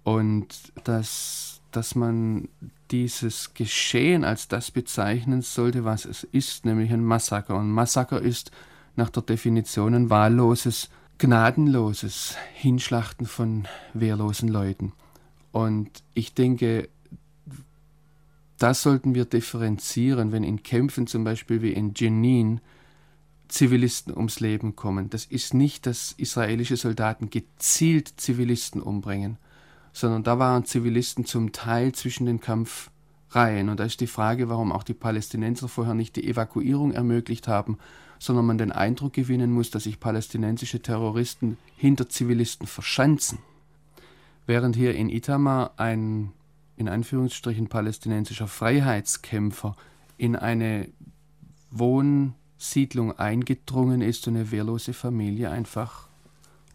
Und 0.04 0.72
dass, 0.84 1.57
dass 1.70 1.94
man 1.94 2.48
dieses 2.90 3.54
Geschehen 3.54 4.24
als 4.24 4.48
das 4.48 4.70
bezeichnen 4.70 5.42
sollte, 5.42 5.84
was 5.84 6.04
es 6.04 6.24
ist, 6.24 6.64
nämlich 6.64 6.90
ein 6.92 7.04
Massaker. 7.04 7.56
Und 7.56 7.70
Massaker 7.70 8.20
ist 8.20 8.50
nach 8.96 9.10
der 9.10 9.22
Definition 9.22 9.94
ein 9.94 10.10
wahlloses, 10.10 10.88
gnadenloses 11.18 12.36
Hinschlachten 12.54 13.26
von 13.26 13.66
wehrlosen 13.92 14.48
Leuten. 14.48 14.92
Und 15.52 16.02
ich 16.14 16.34
denke, 16.34 16.88
das 18.58 18.82
sollten 18.82 19.14
wir 19.14 19.24
differenzieren, 19.24 20.32
wenn 20.32 20.44
in 20.44 20.62
Kämpfen 20.62 21.06
zum 21.06 21.24
Beispiel 21.24 21.62
wie 21.62 21.72
in 21.72 21.94
Jenin 21.94 22.60
Zivilisten 23.48 24.14
ums 24.14 24.40
Leben 24.40 24.76
kommen. 24.76 25.10
Das 25.10 25.24
ist 25.24 25.54
nicht, 25.54 25.86
dass 25.86 26.12
israelische 26.12 26.76
Soldaten 26.76 27.30
gezielt 27.30 28.12
Zivilisten 28.16 28.82
umbringen, 28.82 29.38
sondern 29.98 30.22
da 30.22 30.38
waren 30.38 30.64
Zivilisten 30.64 31.24
zum 31.24 31.50
Teil 31.50 31.90
zwischen 31.92 32.26
den 32.26 32.40
Kampfreihen. 32.40 33.68
Und 33.68 33.80
da 33.80 33.84
ist 33.84 34.00
die 34.00 34.06
Frage, 34.06 34.48
warum 34.48 34.70
auch 34.70 34.84
die 34.84 34.94
Palästinenser 34.94 35.66
vorher 35.66 35.94
nicht 35.94 36.14
die 36.14 36.28
Evakuierung 36.28 36.92
ermöglicht 36.92 37.48
haben, 37.48 37.78
sondern 38.20 38.46
man 38.46 38.58
den 38.58 38.70
Eindruck 38.70 39.14
gewinnen 39.14 39.50
muss, 39.50 39.72
dass 39.72 39.84
sich 39.84 39.98
palästinensische 39.98 40.80
Terroristen 40.82 41.58
hinter 41.76 42.08
Zivilisten 42.08 42.68
verschanzen. 42.68 43.38
Während 44.46 44.76
hier 44.76 44.94
in 44.94 45.10
Itamar 45.10 45.72
ein 45.78 46.32
in 46.76 46.88
Anführungsstrichen 46.88 47.66
palästinensischer 47.66 48.46
Freiheitskämpfer 48.46 49.74
in 50.16 50.36
eine 50.36 50.88
Wohnsiedlung 51.72 53.18
eingedrungen 53.18 54.00
ist 54.00 54.28
und 54.28 54.36
eine 54.36 54.52
wehrlose 54.52 54.92
Familie 54.92 55.50
einfach 55.50 56.08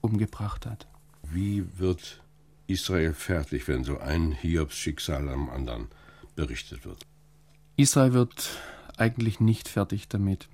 umgebracht 0.01 0.65
hat. 0.65 0.87
Wie 1.31 1.63
wird 1.79 2.22
Israel 2.67 3.13
fertig, 3.13 3.67
wenn 3.67 3.83
so 3.83 3.99
ein 3.99 4.31
Hiobs-Schicksal 4.31 5.29
am 5.29 5.49
anderen 5.49 5.87
berichtet 6.35 6.85
wird? 6.85 7.05
Israel 7.75 8.13
wird 8.13 8.57
eigentlich 8.97 9.39
nicht 9.39 9.67
fertig 9.67 10.07
damit. 10.07 10.47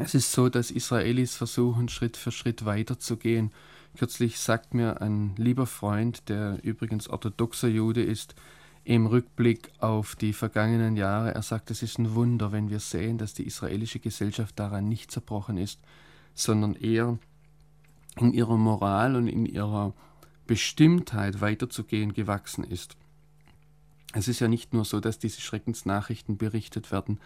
Es 0.00 0.14
ist 0.14 0.32
so, 0.32 0.48
dass 0.48 0.70
Israelis 0.70 1.36
versuchen, 1.36 1.88
Schritt 1.88 2.16
für 2.16 2.32
Schritt 2.32 2.64
weiterzugehen. 2.64 3.52
Kürzlich 3.96 4.40
sagt 4.40 4.74
mir 4.74 5.00
ein 5.00 5.34
lieber 5.36 5.66
Freund, 5.66 6.28
der 6.28 6.58
übrigens 6.64 7.08
orthodoxer 7.08 7.68
Jude 7.68 8.02
ist, 8.02 8.34
im 8.82 9.06
Rückblick 9.06 9.70
auf 9.78 10.14
die 10.14 10.32
vergangenen 10.32 10.96
Jahre, 10.96 11.34
er 11.34 11.42
sagt, 11.42 11.70
es 11.70 11.82
ist 11.82 11.98
ein 11.98 12.14
Wunder, 12.14 12.52
wenn 12.52 12.68
wir 12.68 12.80
sehen, 12.80 13.16
dass 13.16 13.32
die 13.32 13.46
israelische 13.46 13.98
Gesellschaft 13.98 14.58
daran 14.58 14.88
nicht 14.88 15.10
zerbrochen 15.10 15.56
ist, 15.56 15.80
sondern 16.34 16.74
eher 16.74 17.18
in 18.18 18.34
ihrer 18.34 18.58
Moral 18.58 19.16
und 19.16 19.26
in 19.26 19.46
ihrer 19.46 19.94
Bestimmtheit 20.46 21.40
weiterzugehen 21.40 22.12
gewachsen 22.12 22.64
ist. 22.64 22.96
Es 24.12 24.28
ist 24.28 24.40
ja 24.40 24.48
nicht 24.48 24.72
nur 24.72 24.84
so, 24.84 25.00
dass 25.00 25.18
diese 25.18 25.40
Schreckensnachrichten 25.40 26.36
berichtet 26.36 26.92
werden. 26.92 27.18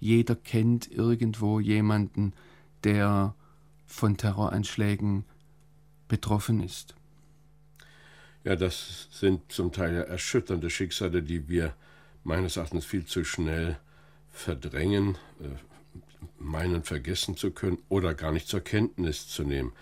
Jeder 0.00 0.34
kennt 0.34 0.90
irgendwo 0.90 1.60
jemanden, 1.60 2.32
der 2.82 3.34
von 3.86 4.16
Terroranschlägen 4.16 5.24
betroffen 6.08 6.62
ist. 6.62 6.94
Ja, 8.42 8.56
das 8.56 9.08
sind 9.10 9.50
zum 9.50 9.72
Teil 9.72 9.94
erschütternde 9.94 10.68
Schicksale, 10.68 11.22
die 11.22 11.48
wir 11.48 11.74
meines 12.24 12.56
Erachtens 12.56 12.84
viel 12.84 13.06
zu 13.06 13.24
schnell 13.24 13.78
verdrängen, 14.30 15.16
äh, 15.40 15.48
meinen 16.38 16.82
vergessen 16.82 17.36
zu 17.36 17.52
können 17.52 17.78
oder 17.88 18.14
gar 18.14 18.32
nicht 18.32 18.48
zur 18.48 18.60
Kenntnis 18.60 19.28
zu 19.28 19.44
nehmen. 19.44 19.72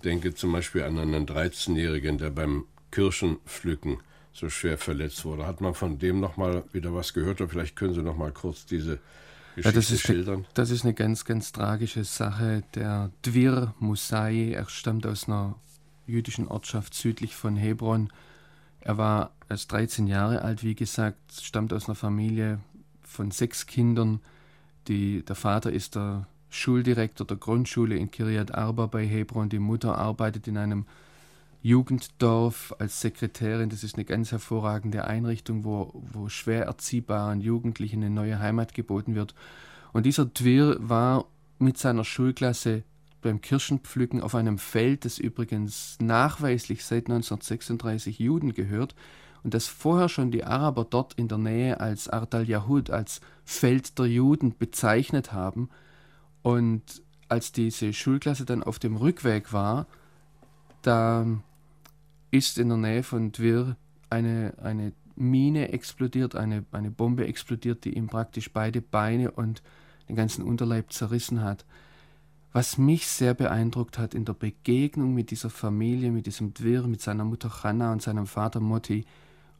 Ich 0.00 0.02
denke 0.02 0.34
zum 0.34 0.52
Beispiel 0.52 0.82
an 0.84 0.98
einen 0.98 1.26
13-Jährigen, 1.26 2.16
der 2.16 2.30
beim 2.30 2.64
Kirschenpflücken 2.90 3.98
so 4.32 4.48
schwer 4.48 4.78
verletzt 4.78 5.26
wurde. 5.26 5.46
Hat 5.46 5.60
man 5.60 5.74
von 5.74 5.98
dem 5.98 6.20
noch 6.20 6.38
mal 6.38 6.64
wieder 6.72 6.94
was 6.94 7.12
gehört? 7.12 7.42
Oder 7.42 7.50
vielleicht 7.50 7.76
können 7.76 7.92
Sie 7.92 8.00
noch 8.00 8.16
mal 8.16 8.32
kurz 8.32 8.64
diese 8.64 8.98
Geschichte 9.56 9.68
ja, 9.68 9.72
das 9.72 9.90
ist, 9.90 10.00
schildern? 10.00 10.46
Das 10.54 10.70
ist 10.70 10.84
eine 10.84 10.94
ganz, 10.94 11.26
ganz 11.26 11.52
tragische 11.52 12.04
Sache. 12.04 12.62
Der 12.74 13.10
Dwir 13.26 13.74
Musai, 13.78 14.52
er 14.52 14.66
stammt 14.70 15.04
aus 15.04 15.28
einer 15.28 15.54
jüdischen 16.06 16.48
Ortschaft 16.48 16.94
südlich 16.94 17.36
von 17.36 17.56
Hebron. 17.56 18.10
Er 18.80 18.96
war 18.96 19.32
erst 19.50 19.70
13 19.70 20.06
Jahre 20.06 20.40
alt, 20.40 20.64
wie 20.64 20.74
gesagt, 20.74 21.18
stammt 21.42 21.74
aus 21.74 21.90
einer 21.90 21.94
Familie 21.94 22.60
von 23.02 23.32
sechs 23.32 23.66
Kindern. 23.66 24.20
Die, 24.88 25.22
der 25.26 25.36
Vater 25.36 25.70
ist 25.70 25.94
der 25.94 26.26
Schuldirektor 26.50 27.26
der 27.26 27.36
Grundschule 27.36 27.96
in 27.96 28.10
Kiryat 28.10 28.54
Arba 28.54 28.86
bei 28.86 29.06
Hebron. 29.06 29.48
Die 29.48 29.58
Mutter 29.58 29.96
arbeitet 29.96 30.48
in 30.48 30.58
einem 30.58 30.84
Jugenddorf 31.62 32.74
als 32.78 33.00
Sekretärin. 33.00 33.70
Das 33.70 33.84
ist 33.84 33.94
eine 33.94 34.04
ganz 34.04 34.32
hervorragende 34.32 35.04
Einrichtung, 35.04 35.64
wo, 35.64 36.02
wo 36.12 36.28
schwer 36.28 36.64
erziehbaren 36.64 37.40
Jugendlichen 37.40 38.02
eine 38.02 38.10
neue 38.14 38.38
Heimat 38.38 38.74
geboten 38.74 39.14
wird. 39.14 39.34
Und 39.92 40.06
dieser 40.06 40.32
Twir 40.32 40.76
war 40.80 41.26
mit 41.58 41.78
seiner 41.78 42.04
Schulklasse 42.04 42.82
beim 43.22 43.40
Kirschenpflücken 43.40 44.20
auf 44.20 44.34
einem 44.34 44.58
Feld, 44.58 45.04
das 45.04 45.18
übrigens 45.18 45.98
nachweislich 46.00 46.84
seit 46.84 47.06
1936 47.08 48.18
Juden 48.18 48.54
gehört 48.54 48.94
und 49.42 49.54
das 49.54 49.66
vorher 49.66 50.08
schon 50.08 50.30
die 50.30 50.44
Araber 50.44 50.86
dort 50.88 51.14
in 51.14 51.28
der 51.28 51.38
Nähe 51.38 51.80
als 51.80 52.08
Art 52.08 52.34
al-Yahud, 52.34 52.90
als 52.90 53.20
Feld 53.44 53.98
der 53.98 54.06
Juden 54.06 54.56
bezeichnet 54.56 55.32
haben. 55.32 55.68
Und 56.42 57.02
als 57.28 57.52
diese 57.52 57.92
Schulklasse 57.92 58.44
dann 58.44 58.62
auf 58.62 58.78
dem 58.78 58.96
Rückweg 58.96 59.52
war, 59.52 59.86
da 60.82 61.26
ist 62.30 62.58
in 62.58 62.68
der 62.68 62.78
Nähe 62.78 63.02
von 63.02 63.32
Dwir 63.32 63.76
eine, 64.08 64.54
eine 64.62 64.92
Mine 65.16 65.72
explodiert, 65.72 66.34
eine, 66.34 66.64
eine 66.72 66.90
Bombe 66.90 67.26
explodiert, 67.26 67.84
die 67.84 67.94
ihm 67.96 68.06
praktisch 68.06 68.52
beide 68.52 68.80
Beine 68.80 69.30
und 69.32 69.62
den 70.08 70.16
ganzen 70.16 70.42
Unterleib 70.42 70.92
zerrissen 70.92 71.42
hat. 71.42 71.64
Was 72.52 72.78
mich 72.78 73.06
sehr 73.06 73.34
beeindruckt 73.34 73.98
hat 73.98 74.14
in 74.14 74.24
der 74.24 74.32
Begegnung 74.32 75.14
mit 75.14 75.30
dieser 75.30 75.50
Familie, 75.50 76.10
mit 76.10 76.26
diesem 76.26 76.52
Dwir, 76.52 76.82
mit 76.82 77.00
seiner 77.00 77.24
Mutter 77.24 77.48
Channa 77.48 77.92
und 77.92 78.02
seinem 78.02 78.26
Vater 78.26 78.58
Motti, 78.58 79.04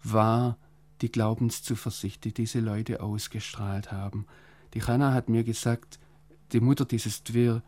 war 0.02 0.56
die 1.00 1.12
Glaubenszuversicht, 1.12 2.24
die 2.24 2.34
diese 2.34 2.60
Leute 2.60 3.00
ausgestrahlt 3.00 3.92
haben. 3.92 4.26
Die 4.74 4.80
Channa 4.80 5.12
hat 5.12 5.28
mir 5.28 5.44
gesagt, 5.44 6.00
die 6.52 6.60
Mutter 6.60 6.84
dieses 6.84 7.22
Dwir, 7.22 7.62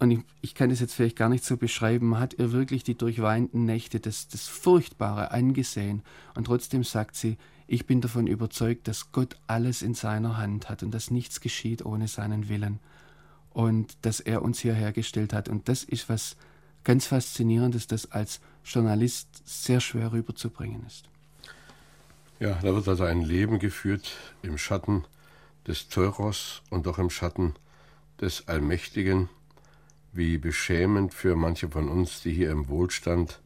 und 0.00 0.10
ich, 0.10 0.20
ich, 0.42 0.54
kann 0.54 0.70
das 0.70 0.80
jetzt 0.80 0.94
vielleicht 0.94 1.16
gar 1.16 1.28
nicht 1.28 1.44
so 1.44 1.56
beschreiben, 1.56 2.18
hat 2.18 2.34
ihr 2.34 2.52
wirklich 2.52 2.82
die 2.82 2.96
durchweinten 2.96 3.64
Nächte, 3.64 4.00
das, 4.00 4.28
das 4.28 4.48
Furchtbare 4.48 5.30
angesehen. 5.30 6.02
Und 6.34 6.44
trotzdem 6.44 6.82
sagt 6.82 7.16
sie, 7.16 7.38
ich 7.66 7.86
bin 7.86 8.00
davon 8.00 8.26
überzeugt, 8.26 8.88
dass 8.88 9.12
Gott 9.12 9.36
alles 9.46 9.82
in 9.82 9.94
seiner 9.94 10.36
Hand 10.36 10.68
hat 10.68 10.82
und 10.82 10.92
dass 10.92 11.10
nichts 11.10 11.40
geschieht 11.40 11.86
ohne 11.86 12.08
seinen 12.08 12.48
Willen 12.48 12.80
und 13.50 13.96
dass 14.02 14.20
er 14.20 14.42
uns 14.42 14.58
hierher 14.58 14.92
gestellt 14.92 15.32
hat. 15.32 15.48
Und 15.48 15.68
das 15.68 15.84
ist 15.84 16.08
was 16.08 16.36
ganz 16.82 17.06
Faszinierendes, 17.06 17.86
das 17.86 18.10
als 18.10 18.40
Journalist 18.64 19.28
sehr 19.44 19.80
schwer 19.80 20.12
rüberzubringen 20.12 20.84
ist. 20.86 21.04
Ja, 22.40 22.58
da 22.60 22.74
wird 22.74 22.88
also 22.88 23.04
ein 23.04 23.22
Leben 23.22 23.58
geführt 23.58 24.16
im 24.42 24.58
Schatten 24.58 25.04
des 25.66 25.88
Teuros 25.88 26.62
und 26.68 26.86
auch 26.88 26.98
im 26.98 27.08
Schatten 27.08 27.54
des 28.20 28.48
Allmächtigen. 28.48 29.28
Wie 30.12 30.38
beschämend 30.38 31.12
für 31.12 31.36
manche 31.36 31.68
von 31.68 31.88
uns, 31.88 32.22
die 32.22 32.32
hier 32.32 32.50
im 32.50 32.68
Wohlstand 32.68 33.40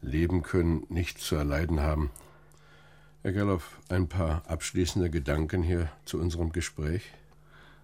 leben 0.00 0.42
können, 0.42 0.84
nichts 0.88 1.24
zu 1.24 1.36
erleiden 1.36 1.80
haben. 1.80 2.10
Herr 3.22 3.32
Gerloff, 3.32 3.78
ein 3.88 4.08
paar 4.08 4.42
abschließende 4.46 5.10
Gedanken 5.10 5.62
hier 5.62 5.90
zu 6.04 6.18
unserem 6.18 6.52
Gespräch. 6.52 7.02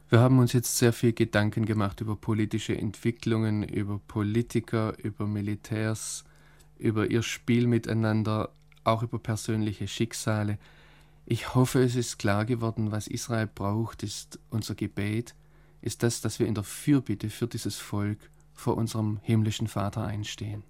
Wir 0.09 0.21
haben 0.21 0.39
uns 0.39 0.53
jetzt 0.53 0.79
sehr 0.79 0.93
viel 0.93 1.13
Gedanken 1.13 1.67
gemacht 1.67 2.01
über 2.01 2.15
politische 2.15 2.77
Entwicklungen, 2.77 3.63
über 3.65 3.99
Politiker, 4.07 4.95
über 5.03 5.27
Militärs, 5.27 6.25
über 6.79 7.11
ihr 7.11 7.23
Spiel 7.23 7.67
miteinander, 7.67 8.51
auch 8.85 9.03
über 9.03 9.19
persönliche 9.19 9.89
Schicksale. 9.89 10.59
Ich 11.27 11.55
hoffe, 11.55 11.83
es 11.83 11.97
ist 11.97 12.19
klar 12.19 12.45
geworden, 12.45 12.93
was 12.93 13.09
Israel 13.09 13.49
braucht, 13.53 14.03
ist 14.03 14.39
unser 14.51 14.75
Gebet, 14.75 15.35
ist 15.85 16.03
das, 16.03 16.23
dass 16.23 16.39
wir 16.41 16.47
in 16.47 16.55
der 16.55 16.65
Fürbitte 16.65 17.29
für 17.29 17.47
dieses 17.47 17.77
Volk 17.77 18.19
vor 18.55 18.79
unserem 18.79 19.21
himmlischen 19.23 19.69
Vater 19.69 20.05
einstehen. 20.05 20.63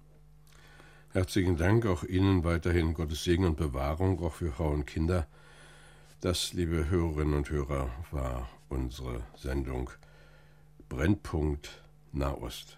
Herzlichen 1.13 1.55
Dank 1.55 1.85
auch 1.85 2.03
Ihnen 2.03 2.43
weiterhin 2.43 2.93
Gottes 2.93 3.23
Segen 3.23 3.45
und 3.45 3.55
Bewahrung, 3.55 4.21
auch 4.21 4.33
für 4.33 4.51
Frauen 4.51 4.81
und 4.81 4.85
Kinder. 4.85 5.25
Das, 6.19 6.51
liebe 6.51 6.89
Hörerinnen 6.89 7.33
und 7.33 7.49
Hörer, 7.49 7.89
war 8.11 8.49
unsere 8.67 9.23
Sendung 9.37 9.89
Brennpunkt 10.89 11.81
Nahost. 12.11 12.77